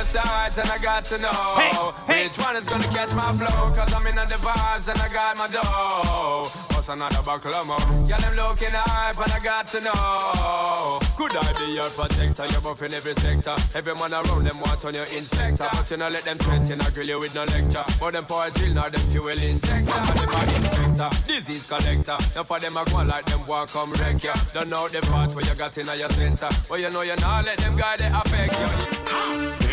Yeah, 0.00 0.22
let 0.22 0.48
me 0.50 0.50
know 0.50 0.50
my 0.50 0.50
sides 0.50 0.58
and 0.58 0.70
I 0.70 0.78
got 0.78 1.04
to 1.06 1.18
know 1.18 1.92
which 2.06 2.38
one 2.38 2.56
is 2.56 2.66
gonna 2.66 2.84
catch 2.84 3.12
my 3.14 3.32
flow. 3.32 3.72
Cause 3.72 3.92
I'm 3.92 4.06
in 4.06 4.14
the 4.14 4.38
vibes 4.40 4.88
and 4.88 4.98
I 4.98 5.08
got 5.12 5.36
my 5.36 5.48
dough. 5.48 6.48
What's 6.72 6.88
another 6.88 7.22
buckle 7.22 7.54
of 7.54 7.66
more? 7.66 8.08
Yeah, 8.08 8.16
them 8.18 8.36
looking 8.36 8.72
hype 8.72 9.18
and 9.18 9.32
I 9.32 9.38
got 9.40 9.66
to 9.68 9.80
know. 9.80 11.00
Could 11.16 11.36
I 11.36 11.52
be 11.58 11.74
your 11.74 11.90
protector? 11.90 12.46
You're 12.50 12.60
buff 12.60 12.82
in 12.82 12.94
every 12.94 13.14
sector. 13.14 13.54
Every 13.74 13.94
man 13.94 14.12
around 14.12 14.44
them 14.44 14.60
want 14.60 14.84
on 14.84 14.94
your 14.94 15.04
inspector. 15.04 15.68
But 15.70 15.90
you 15.90 15.96
know, 15.98 16.08
let 16.08 16.24
them 16.24 16.38
threaten, 16.38 16.80
I 16.80 16.90
grill 16.90 17.08
you 17.08 17.18
with 17.18 17.34
no 17.34 17.44
lecture. 17.44 17.84
But 18.00 18.12
them 18.12 18.24
for 18.24 18.46
a 18.46 18.50
drill, 18.50 18.74
now 18.74 18.88
them 18.88 19.00
fuel 19.12 19.28
injector. 19.28 20.00
Them 20.00 20.32
a 20.32 20.40
inspector, 20.56 21.10
disease 21.26 21.68
collector. 21.68 22.16
Now 22.34 22.44
for 22.44 22.58
them, 22.58 22.76
I 22.76 22.84
go 22.84 23.02
like 23.04 23.26
them 23.26 23.46
walk 23.46 23.68
come 23.70 23.92
wreck 24.00 24.22
ya. 24.22 24.34
Don't 24.54 24.68
know 24.68 24.88
the 24.88 25.00
part 25.12 25.34
where 25.34 25.44
you 25.44 25.54
got 25.54 25.76
in 25.76 25.86
your 25.98 26.10
center. 26.10 26.48
But 26.68 26.80
you 26.80 26.90
know 26.90 27.02
you 27.02 27.16
not 27.16 27.44
let 27.44 27.58
them 27.58 27.76
guy 27.76 27.96
they 27.96 28.06
affect 28.06 28.58
you. 28.58 29.69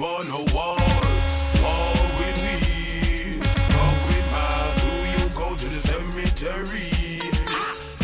Haters 0.00 0.24
wanna 0.24 0.54
war, 0.54 0.78
war 1.62 1.92
with 2.18 2.38
me. 2.42 3.38
Talk 3.68 3.98
with 4.08 4.28
my 4.32 4.72
crew, 4.80 5.02
you 5.12 5.24
go 5.38 5.48
to 5.54 5.66
the 5.68 5.80
cemetery. 5.88 6.90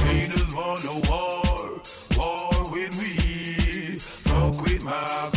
Haters 0.05 0.53
wanna 0.53 0.95
war, 1.09 1.81
war 2.19 2.71
with 2.71 2.93
me. 3.01 3.99
Talk 4.25 4.61
with 4.63 4.83
my 4.85 5.31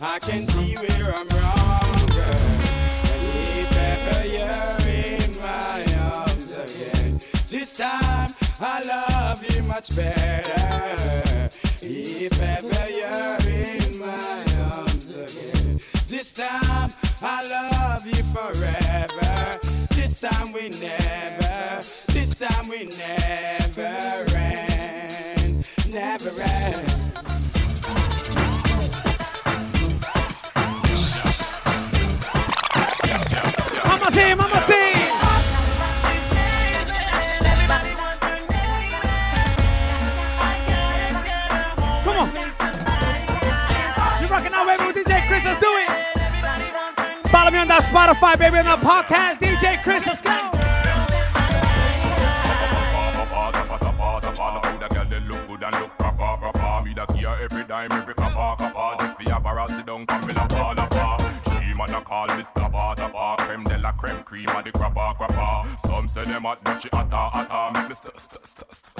I 0.00 0.18
can 0.18 0.46
see 0.46 0.74
where 0.76 1.14
I'm 1.14 1.28
wrong, 1.28 2.06
girl. 2.08 2.74
Ever 3.76 4.26
you're 4.26 4.78
in 4.90 5.40
my 5.40 5.84
arms 6.00 6.50
again, 6.52 7.20
this 7.48 7.76
time 7.76 8.34
I 8.60 8.82
love 8.82 9.44
you 9.54 9.62
much 9.64 9.94
better. 9.94 11.50
If 11.80 12.40
ever 12.40 12.90
you're 12.90 13.38
in 13.52 13.98
my 13.98 14.44
arms 14.72 15.14
again, 15.14 15.80
this 16.08 16.32
time 16.32 16.92
I 17.22 17.42
love 17.48 18.06
you 18.06 18.22
forever. 18.34 19.60
This 19.90 20.20
time 20.20 20.52
we 20.52 20.70
never, 20.70 21.82
this 22.08 22.34
time 22.34 22.68
we 22.68 22.86
never 22.86 24.33
Spotify, 47.94 48.36
baby, 48.36 48.58
on 48.58 48.64
the 48.64 48.72
podcast. 48.84 49.38
DJ 49.38 49.80
Chris, 49.84 50.04
let's 50.04 50.20
go. 50.20 50.50
Every 57.42 57.64
dime, 57.64 57.92
every 57.92 58.14
kappa, 58.14 58.56
kappa 58.58 58.96
Just 58.98 59.16
for 59.16 59.22
a 59.22 60.06
come 60.06 60.26
with 60.26 60.40
a 60.40 60.46
ball 60.48 60.78
of 60.78 60.90
bar 60.90 61.18
She 61.44 61.72
a 61.94 62.00
call 62.00 63.36
Creme 63.36 63.64
de 63.64 63.78
la 63.78 63.92
creme, 63.92 64.22
cream 64.24 64.46
the 64.46 64.72
crappa, 64.72 65.16
crappa 65.16 65.80
Some 65.86 66.08
say 66.08 66.24
them 66.24 66.42
hot, 66.42 66.64
but 66.64 66.80
she 66.80 66.88
Make 66.92 67.88
me 67.88 67.94
st, 67.94 68.18
st, 68.18 68.46
st, 68.46 68.74
st, 68.74 68.94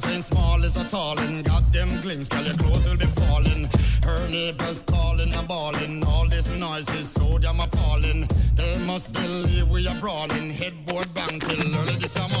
girls 0.00 0.14
ain't 0.14 0.24
small 0.24 0.64
as 0.64 0.76
a 0.76 0.84
tallin'. 0.84 1.42
Got 1.42 1.72
them 1.72 1.88
glimpse, 2.00 2.28
girl, 2.28 2.44
your 2.44 2.56
clothes 2.56 2.88
will 2.88 2.96
be 2.96 3.06
falling. 3.06 3.68
Her 4.02 4.28
neighbors 4.28 4.82
calling 4.82 5.32
and 5.32 5.48
bawling. 5.48 6.04
All 6.04 6.28
this 6.28 6.54
noise 6.54 6.88
is 6.94 7.08
so 7.08 7.38
damn 7.38 7.60
appalling. 7.60 8.28
They 8.54 8.78
must 8.78 9.12
believe 9.12 9.68
we 9.70 9.86
are 9.88 9.98
brawling. 10.00 10.50
Headboard 10.50 11.12
bang 11.14 11.40
till 11.40 11.76
early 11.76 11.96
this 11.96 12.12
summer. 12.12 12.35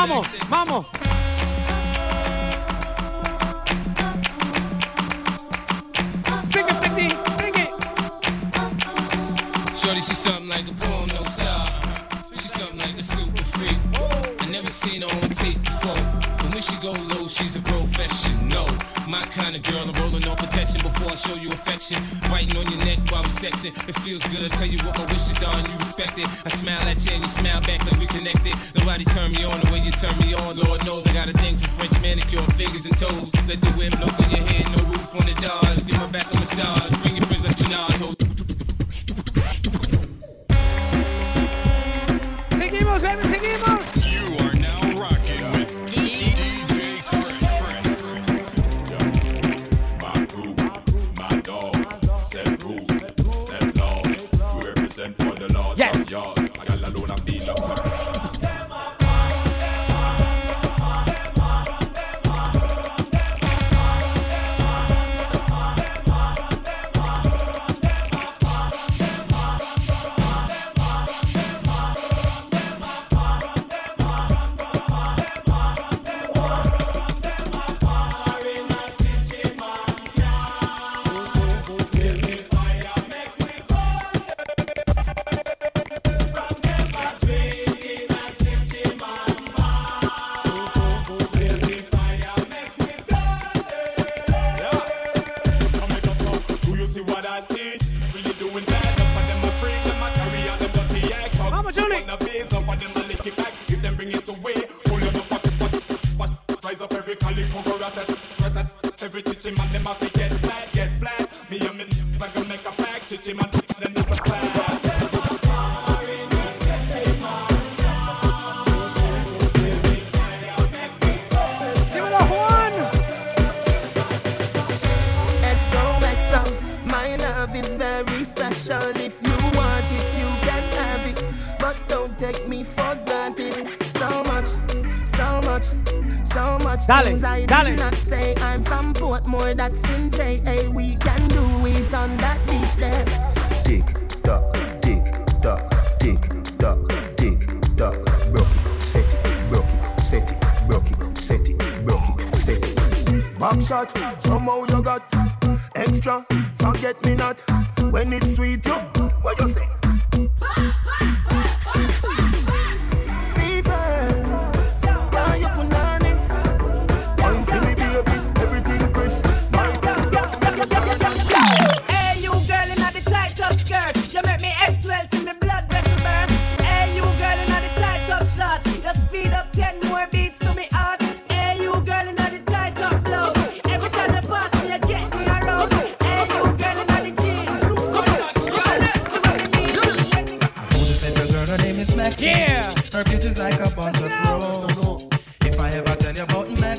Vamos, 0.00 0.26
vamos. 0.48 0.86
Sing 6.50 6.66
it, 6.66 6.80
Big 6.96 7.12
sing 7.38 7.56
it. 7.56 7.70
Shorty, 9.76 10.00
she's 10.00 10.16
something 10.16 10.48
like 10.48 10.66
a 10.66 10.72
porn 10.72 11.06
no 11.08 11.20
star. 11.24 11.66
She's 12.32 12.50
something 12.50 12.78
like 12.78 12.98
a 12.98 13.02
super 13.02 13.44
freak. 13.44 13.76
I 14.40 14.46
never 14.46 14.70
seen 14.70 15.02
her 15.02 15.08
on 15.22 15.28
tape 15.28 15.62
before, 15.62 16.02
but 16.38 16.54
when 16.54 16.62
she 16.62 16.76
go 16.76 16.92
low, 16.92 17.28
she's 17.28 17.56
a 17.56 17.60
professional. 17.60 18.29
My 19.10 19.22
kind 19.34 19.56
of 19.56 19.64
girl, 19.64 19.82
I'm 19.82 19.92
rolling 20.00 20.24
on 20.28 20.36
protection 20.36 20.80
before 20.82 21.10
I 21.10 21.16
show 21.16 21.34
you 21.34 21.48
affection. 21.48 22.00
Biting 22.30 22.56
on 22.56 22.70
your 22.70 22.78
neck 22.84 23.00
while 23.10 23.24
we 23.24 23.28
sexing. 23.28 23.74
It 23.88 23.96
feels 24.06 24.22
good, 24.28 24.44
I 24.44 24.54
tell 24.54 24.68
you 24.68 24.78
what 24.86 24.96
my 24.96 25.04
wishes 25.06 25.42
are 25.42 25.56
and 25.56 25.66
you 25.66 25.76
respect 25.78 26.16
it. 26.16 26.28
I 26.46 26.48
smile 26.48 26.78
at 26.86 27.04
you 27.04 27.14
and 27.14 27.24
you 27.24 27.28
smile 27.28 27.60
back 27.62 27.84
like 27.90 27.98
we 27.98 28.06
connected. 28.06 28.54
Nobody 28.78 29.04
turn 29.06 29.32
me 29.32 29.42
on 29.42 29.58
the 29.58 29.72
way 29.72 29.80
you 29.80 29.90
turn 29.90 30.16
me 30.20 30.32
on. 30.34 30.56
Lord 30.58 30.86
knows 30.86 31.08
I 31.08 31.12
got 31.12 31.28
a 31.28 31.32
thing 31.32 31.58
for 31.58 31.66
French 31.70 32.00
manicure, 32.00 32.40
fingers 32.54 32.86
and 32.86 32.96
toes. 32.96 33.34
Let 33.48 33.60
the 33.60 33.74
wind 33.76 33.98
blow 33.98 34.06
through 34.14 34.30
your 34.30 34.46
hair, 34.46 34.62
no 34.70 34.78
roof 34.84 35.10
on 35.18 35.26
the 35.26 35.34
doors. 35.42 35.82
Give 35.82 35.98
my 35.98 36.06
back 36.06 36.32
a 36.32 36.38
massage, 36.38 36.96
bring 37.02 37.16
your 37.16 37.26
friends 37.26 37.42
like 37.42 37.56
Janaz, 37.56 37.98
hold 37.98 38.19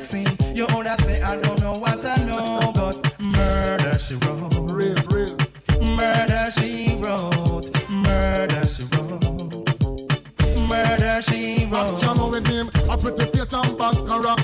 sexy. 0.02 0.54
Your 0.54 0.66
older 0.74 0.94
say, 1.00 1.20
I 1.22 1.40
don't 1.40 1.60
know 1.60 1.74
what 1.74 2.04
I 2.04 2.16
know, 2.24 2.72
but 2.74 3.20
murder 3.20 3.98
she 3.98 4.14
wrote. 4.14 4.52
Real, 4.70 4.94
real. 5.10 5.36
Murder 5.80 6.50
she 6.50 6.96
wrote. 6.96 7.70
Murder 7.88 8.66
she 8.66 8.84
wrote. 8.84 9.68
Murder 10.68 11.22
she 11.22 11.66
wrote. 11.66 11.88
I'm 11.88 11.96
channel 11.96 12.30
with 12.30 12.46
him. 12.46 12.70
I 12.90 12.96
pretty 12.96 13.24
face 13.26 13.52
and 13.52 13.78
back 13.78 13.94
her 13.94 14.26
up. 14.26 14.41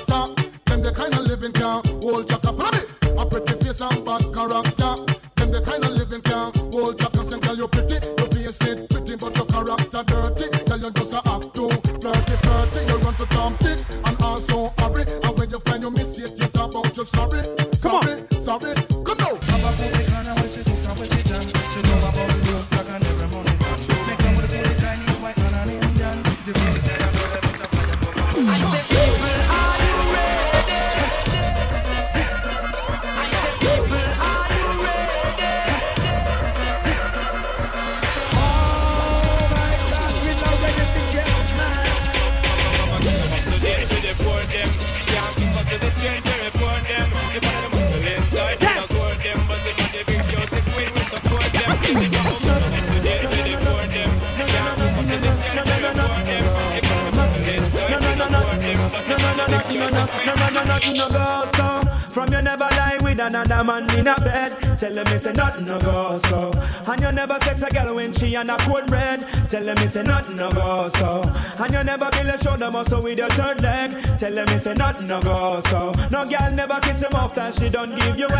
she 77.59 77.69
don't 77.69 77.93
give 77.93 78.17
you 78.17 78.38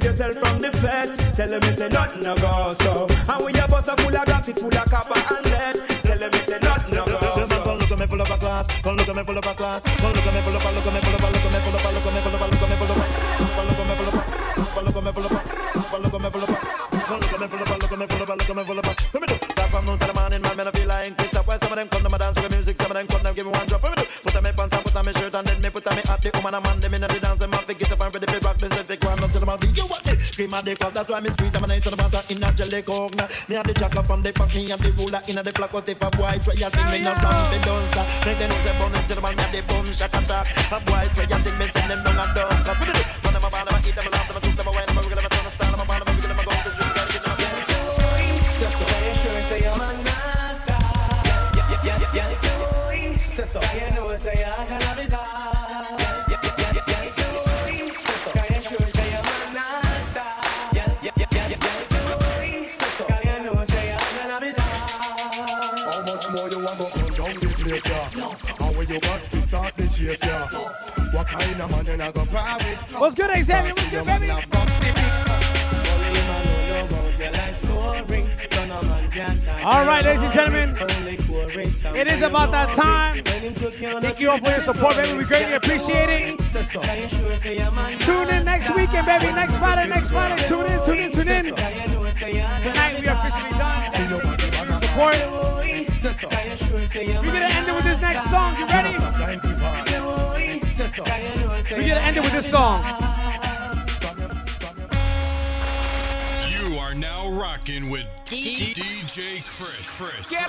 save 0.00 0.10
yourself 0.10 0.34
from 0.36 0.60
the 0.60 0.72
feds. 0.72 1.16
Tell 1.36 1.48
them 1.48 1.62
it's 1.62 1.80
a 1.80 1.88
nothing 1.88 2.22
no 2.22 2.34
go 2.36 2.74
so. 2.74 3.06
And 3.32 3.44
when 3.44 3.54
your 3.54 3.68
bus 3.68 3.88
are 3.88 3.96
full 3.96 4.16
of 4.16 4.26
got 4.26 4.48
it 4.48 4.58
full 4.58 4.68
of 4.68 4.90
copper 4.90 5.20
and 5.34 5.46
lead. 5.46 5.76
Tell 6.04 6.18
them 6.18 6.30
it's 6.32 6.48
a 6.48 6.58
nothing 6.60 6.94
no 6.94 7.04
go 7.06 7.18
Come 7.20 7.78
look 7.78 7.90
at 7.90 7.98
me 7.98 8.06
full 8.06 8.20
of 8.20 8.28
so. 8.28 8.36
class. 8.36 8.66
Come 8.82 8.96
look 8.96 9.08
at 9.08 9.16
me 9.16 9.22
full 9.22 9.38
of 9.38 9.46
a 9.46 9.54
class. 9.54 9.82
Come 9.84 10.12
look 10.12 10.26
at 10.26 10.34
me 10.34 10.40
full 10.40 10.60
Don't 10.60 10.74
look 10.74 10.86
at 10.86 10.94
me 10.94 11.02
full 11.02 11.16
of 11.16 11.16
a 11.16 11.20
class. 11.20 11.40
Don't 11.40 11.40
look 11.40 11.56
at 11.60 11.60
me 11.60 11.60
full 11.60 11.60
of 11.60 11.60
a 11.60 11.60
look 11.60 11.60
at 11.60 11.60
me 11.60 11.68
full 11.70 11.70
of 11.70 11.80
a 11.80 11.80
look 11.80 12.00
at 12.00 12.12
me 12.12 12.20
full 12.20 12.30
of 12.30 12.40
a 12.40 12.40
look 12.40 12.40
at 12.40 12.40
me 12.40 12.40
full 12.40 12.40
of 12.40 12.40
a 12.40 12.56
look 13.60 13.76
at 13.76 13.80
me 13.80 13.90
full 13.90 14.04
of 14.04 14.08
a 14.10 14.16
look 14.70 14.90
at 14.90 15.00
me 15.00 15.00
full 15.00 15.00
of 15.00 15.00
a 15.00 15.00
look 15.00 15.00
at 15.00 15.00
me 15.00 15.10
full 15.10 15.20
of 15.20 15.28
a 15.90 15.98
look 16.00 16.14
at 16.14 16.20
me 16.20 16.28
full 16.28 16.42
of 16.42 16.44
a 16.44 16.48
look 16.48 16.48
at 16.50 16.78
me 16.90 17.46
full 17.46 17.50
of 17.50 17.70
a 17.70 17.76
look 17.76 17.92
at 17.92 17.98
me 17.98 18.00
full 18.00 18.00
of 18.00 18.00
a 18.00 18.00
look 18.00 18.00
at 18.00 18.00
me 18.00 18.06
full 18.06 18.22
of 18.22 18.30
a 18.30 18.34
look 18.34 18.48
at 18.48 18.56
me 18.56 18.64
full 18.64 18.78
of 18.78 18.86
a 18.86 19.50
from 19.70 19.86
noon 19.86 19.98
to 20.00 20.06
the 20.06 20.14
morning, 20.14 20.42
man, 20.42 20.56
man, 20.56 20.66
I 20.66 20.70
feel 20.72 20.88
like 20.88 21.10
look 21.16 21.32
at 21.32 21.46
me 21.46 21.58
full 21.58 21.70
of 21.70 21.76
them 21.76 21.88
come 21.88 22.06
of 22.06 22.10
my 22.10 22.18
look 22.18 22.36
at 22.38 22.50
me 22.50 22.72
full 22.74 22.86
of 22.86 22.92
them 22.92 23.06
come, 23.06 23.22
look 23.22 23.30
at 23.30 23.36
me 23.36 23.42
full 23.42 23.52
one 23.52 23.66
drop. 23.66 23.82
look 23.82 24.34
at 24.34 24.42
me 24.42 24.50
full 24.50 24.52
pants 24.52 24.74
and 24.74 24.84
look 24.84 24.96
at 24.96 25.06
me 25.06 25.12
shirt 25.12 25.34
and 25.34 25.46
then 25.46 25.62
me 25.62 25.70
look 25.70 25.86
at 25.86 25.96
me 25.96 26.02
full 26.02 26.10
hat. 26.10 26.22
The 26.22 26.30
woman 26.34 26.54
and 26.54 26.64
man, 26.64 26.80
them 26.80 26.94
in 26.94 27.00
the 27.00 27.20
dance 27.20 27.39
on 29.78 29.90
up 29.92 30.02
to 30.02 30.10
the. 30.10 30.10
You 30.10 30.18
what? 30.18 30.20
Cream 30.34 30.54
of 30.54 30.64
the 30.64 30.76
crop, 30.76 30.92
that's 30.92 31.08
why 31.08 31.20
me 31.20 31.30
squeeze 31.30 31.52
them 31.52 31.62
and 31.64 31.72
I 31.72 31.78
to 31.80 31.90
the 31.90 31.96
butter 31.96 32.22
in 32.28 32.42
a 32.42 32.52
jelly 32.52 32.82
coke. 32.82 33.14
Now, 33.14 33.28
Me 33.48 33.54
have 33.56 33.66
the 33.66 33.74
jacker 33.74 34.02
from 34.02 34.22
the 34.22 34.32
fuck 34.32 34.54
me 34.54 34.70
and 34.70 34.80
the 34.80 34.92
ruler 34.92 35.20
in 35.28 35.36
the 35.36 35.52
flock. 35.52 35.72
What 35.72 35.88
if 35.88 36.00
a 36.02 36.10
boy 36.10 36.38
try 36.40 36.54
to 36.54 36.70
sing 36.70 36.90
me 36.90 36.98
no 37.04 37.12
wrong? 37.12 37.44
They 37.50 37.60
don't 37.60 37.84
stop. 37.90 38.06
Make 38.26 38.38
them 38.38 38.48
know 38.50 38.60
say 38.64 38.74
bun 38.78 38.92
to 38.92 39.14
the 39.14 39.20
man, 39.20 39.36
me 39.36 39.42
have 39.42 39.52
the 39.52 39.60
bun 39.68 39.84
shot 39.92 40.14
attack. 40.14 40.46
A 40.72 40.78
boy 40.80 41.04
try 41.14 41.26
to 41.26 41.36
sing 41.44 41.58
me, 41.58 41.66
send 41.70 41.90
them 41.90 42.00
down 42.04 42.18
and 42.20 42.34
down. 42.34 42.50
Cause 42.50 42.78
what 42.78 42.86
they 42.88 42.94
do? 42.96 43.02
Run 43.24 43.32
them 43.34 43.44
a 43.44 43.50
ball, 43.50 43.64
them 43.64 43.74
a 43.74 43.80
eat 43.84 43.94
them 43.94 44.06
a 44.06 44.10
laugh, 44.10 44.28
them 44.28 44.36
a 44.36 44.40
toot 44.40 44.56
them 44.56 44.66
a 44.66 44.70
wine, 44.70 44.86
them 44.86 44.96
a 44.96 45.00
wiggle, 45.00 45.16
them 45.20 45.26
a 45.26 45.30
turn 45.30 45.46
a 45.46 45.50
style, 45.50 45.70
them 45.70 45.80
a 45.80 45.84
ball, 45.84 45.98
them 46.00 46.08
a 46.08 46.12
wiggle, 46.14 46.30
them 46.30 46.40
a 46.40 46.44
go 46.46 46.52
to 46.56 46.62
the 46.64 46.72
drink, 46.80 46.94
them 46.94 47.04
a 47.04 47.10
get 47.10 47.22
them 47.24 47.36
a 47.36 47.80
Just 48.60 48.74
so 48.80 48.84
I 48.86 49.12
sure 49.20 49.42
say 49.50 49.60
I'm 49.66 49.80
a 49.80 49.88
master. 50.08 50.78
Yeah, 50.80 51.68
yeah, 51.68 51.98
yeah, 52.00 52.16
yeah, 52.16 52.32
yeah. 52.32 53.12
Just 53.18 53.52
so 53.52 53.60
you 53.60 53.88
know, 53.92 54.16
say 54.16 54.36
I 54.40 54.64
can 54.64 54.80
have 54.80 54.98
it 54.98 55.14
all. 55.14 55.29
What 71.40 71.56
kind 71.56 71.72
man 71.72 71.86
you 71.86 71.96
not 71.96 72.12
go 72.14 72.24
private? 72.26 72.76
What's 72.98 73.14
good, 73.14 73.30
Xavier? 73.30 73.72
What's 73.72 73.90
good, 73.90 74.06
baby? 74.06 74.30
All 79.64 79.84
right, 79.84 80.04
ladies 80.04 80.22
and 80.22 80.32
gentlemen, 80.32 80.74
it 81.96 82.08
is 82.08 82.22
about 82.22 82.50
that 82.52 82.68
time. 82.76 83.24
Thank 84.00 84.20
you 84.20 84.30
all 84.30 84.38
for 84.38 84.50
your 84.50 84.60
support, 84.60 84.96
baby. 84.96 85.16
We 85.16 85.24
greatly 85.24 85.54
appreciate 85.54 86.10
it. 86.10 86.38
Tune 88.00 88.28
in 88.28 88.44
next 88.44 88.74
weekend, 88.74 89.06
baby. 89.06 89.32
Next 89.32 89.56
Friday, 89.56 89.88
next 89.88 90.10
Friday. 90.10 90.46
Tune 90.46 90.66
in, 90.66 90.84
tune 90.84 90.98
in, 90.98 91.12
tune 91.12 91.28
in. 91.28 91.44
Tonight 92.60 93.00
we 93.00 93.08
are 93.08 93.16
officially 93.16 93.50
done. 93.50 93.80
Support. 94.82 95.16
We're 96.02 97.32
gonna 97.32 97.46
end 97.46 97.68
it 97.68 97.74
with 97.74 97.84
this 97.84 98.00
next 98.00 98.30
song. 98.30 98.56
You 98.58 98.66
ready? 98.66 100.59
We're 100.78 101.80
gonna 101.80 102.00
end 102.00 102.16
it 102.16 102.22
with 102.22 102.32
this 102.32 102.50
song. 102.50 102.82
You 106.48 106.78
are 106.78 106.94
now 106.94 107.30
rocking 107.30 107.90
with 107.90 108.06
DJ 108.26 109.42
Chris. 109.44 109.98
Chris. 109.98 110.32
Qué 110.32 110.40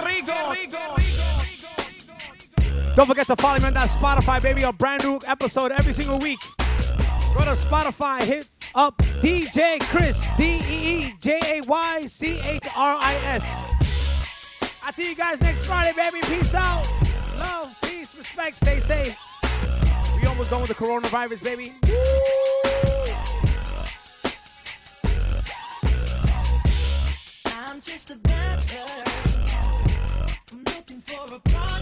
Don't 2.95 3.07
forget 3.07 3.25
to 3.25 3.35
follow 3.35 3.59
me 3.59 3.65
on 3.65 3.73
that 3.73 3.89
Spotify, 3.89 4.41
baby. 4.41 4.63
A 4.63 4.71
brand 4.71 5.03
new 5.03 5.19
episode 5.27 5.71
every 5.71 5.93
single 5.93 6.19
week. 6.19 6.39
Go 6.57 7.39
to 7.39 7.55
Spotify, 7.55 8.21
hit 8.23 8.49
up 8.75 8.97
DJ 8.97 9.79
Chris, 9.81 10.29
D 10.37 10.61
E 10.67 11.07
E 11.07 11.13
J 11.19 11.39
A 11.57 11.61
Y 11.67 12.01
C 12.05 12.39
H 12.39 12.67
R 12.77 12.97
I 12.99 13.15
S. 13.25 13.43
I 14.83 14.91
see 14.91 15.09
you 15.09 15.15
guys 15.15 15.41
next 15.41 15.65
Friday, 15.65 15.93
baby. 15.95 16.19
Peace 16.27 16.53
out. 16.53 16.85
Love, 17.37 17.75
peace, 17.83 18.15
respect, 18.17 18.57
stay 18.57 18.79
safe. 18.79 19.30
We 20.15 20.27
almost 20.27 20.49
done 20.49 20.61
with 20.61 20.69
the 20.69 20.75
coronavirus, 20.75 21.43
baby. 21.43 21.73
I'm 27.45 27.81
just 27.81 28.11
a. 28.11 28.17
I'm 30.51 30.63
looking 30.65 31.01
for 31.01 31.35
a 31.35 31.39
partner. 31.39 31.80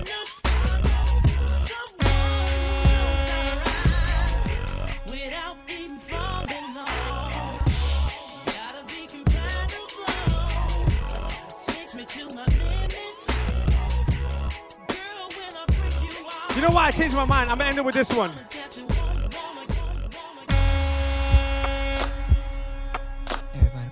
You 16.60 16.68
know 16.68 16.76
why 16.76 16.88
I 16.88 16.92
changed 16.92 17.16
my 17.16 17.24
mind? 17.24 17.50
I'm 17.50 17.58
gonna 17.58 17.70
end 17.70 17.78
it 17.78 17.86
with 17.86 17.96
this 17.96 18.10
one. 18.10 18.32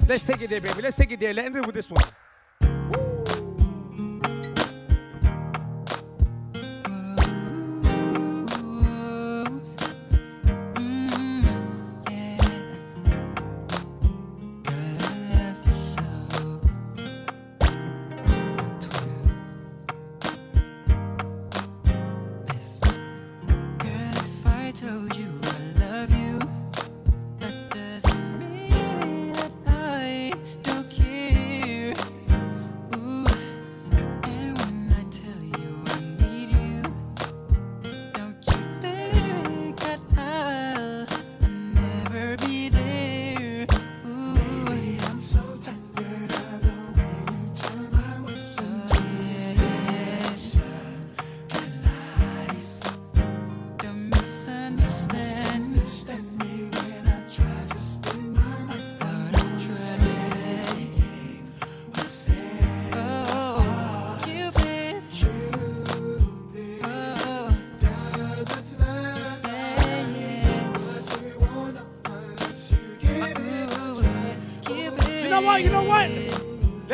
Let's 0.05 0.25
take 0.25 0.41
it 0.41 0.49
there, 0.49 0.59
baby. 0.59 0.81
Let's 0.81 0.97
take 0.97 1.11
it 1.13 1.19
there. 1.19 1.33
Let's 1.33 1.45
end 1.45 1.55
it 1.55 1.65
with 1.65 1.75
this 1.75 1.89
one. 1.89 2.03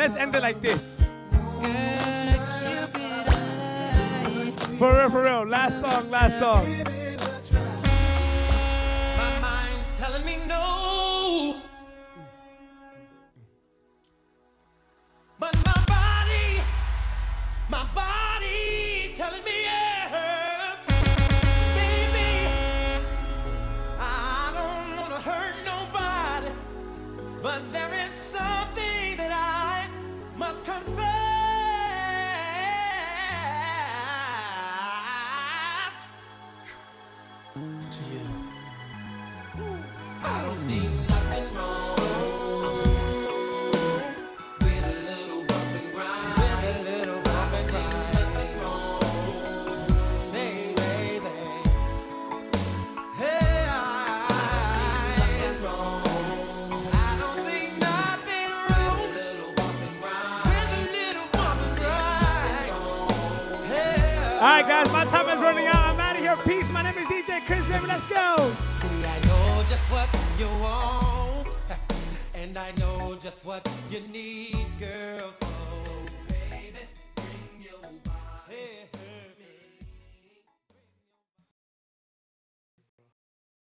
Let's 0.04 0.16
end 0.16 0.36
it 0.36 0.42
like 0.42 0.60
this. 0.60 0.90
For 4.78 4.92
real, 4.94 5.08
for 5.08 5.22
real. 5.22 5.46
Last 5.46 5.80
song, 5.80 6.10
last 6.10 6.38
song. 6.38 6.93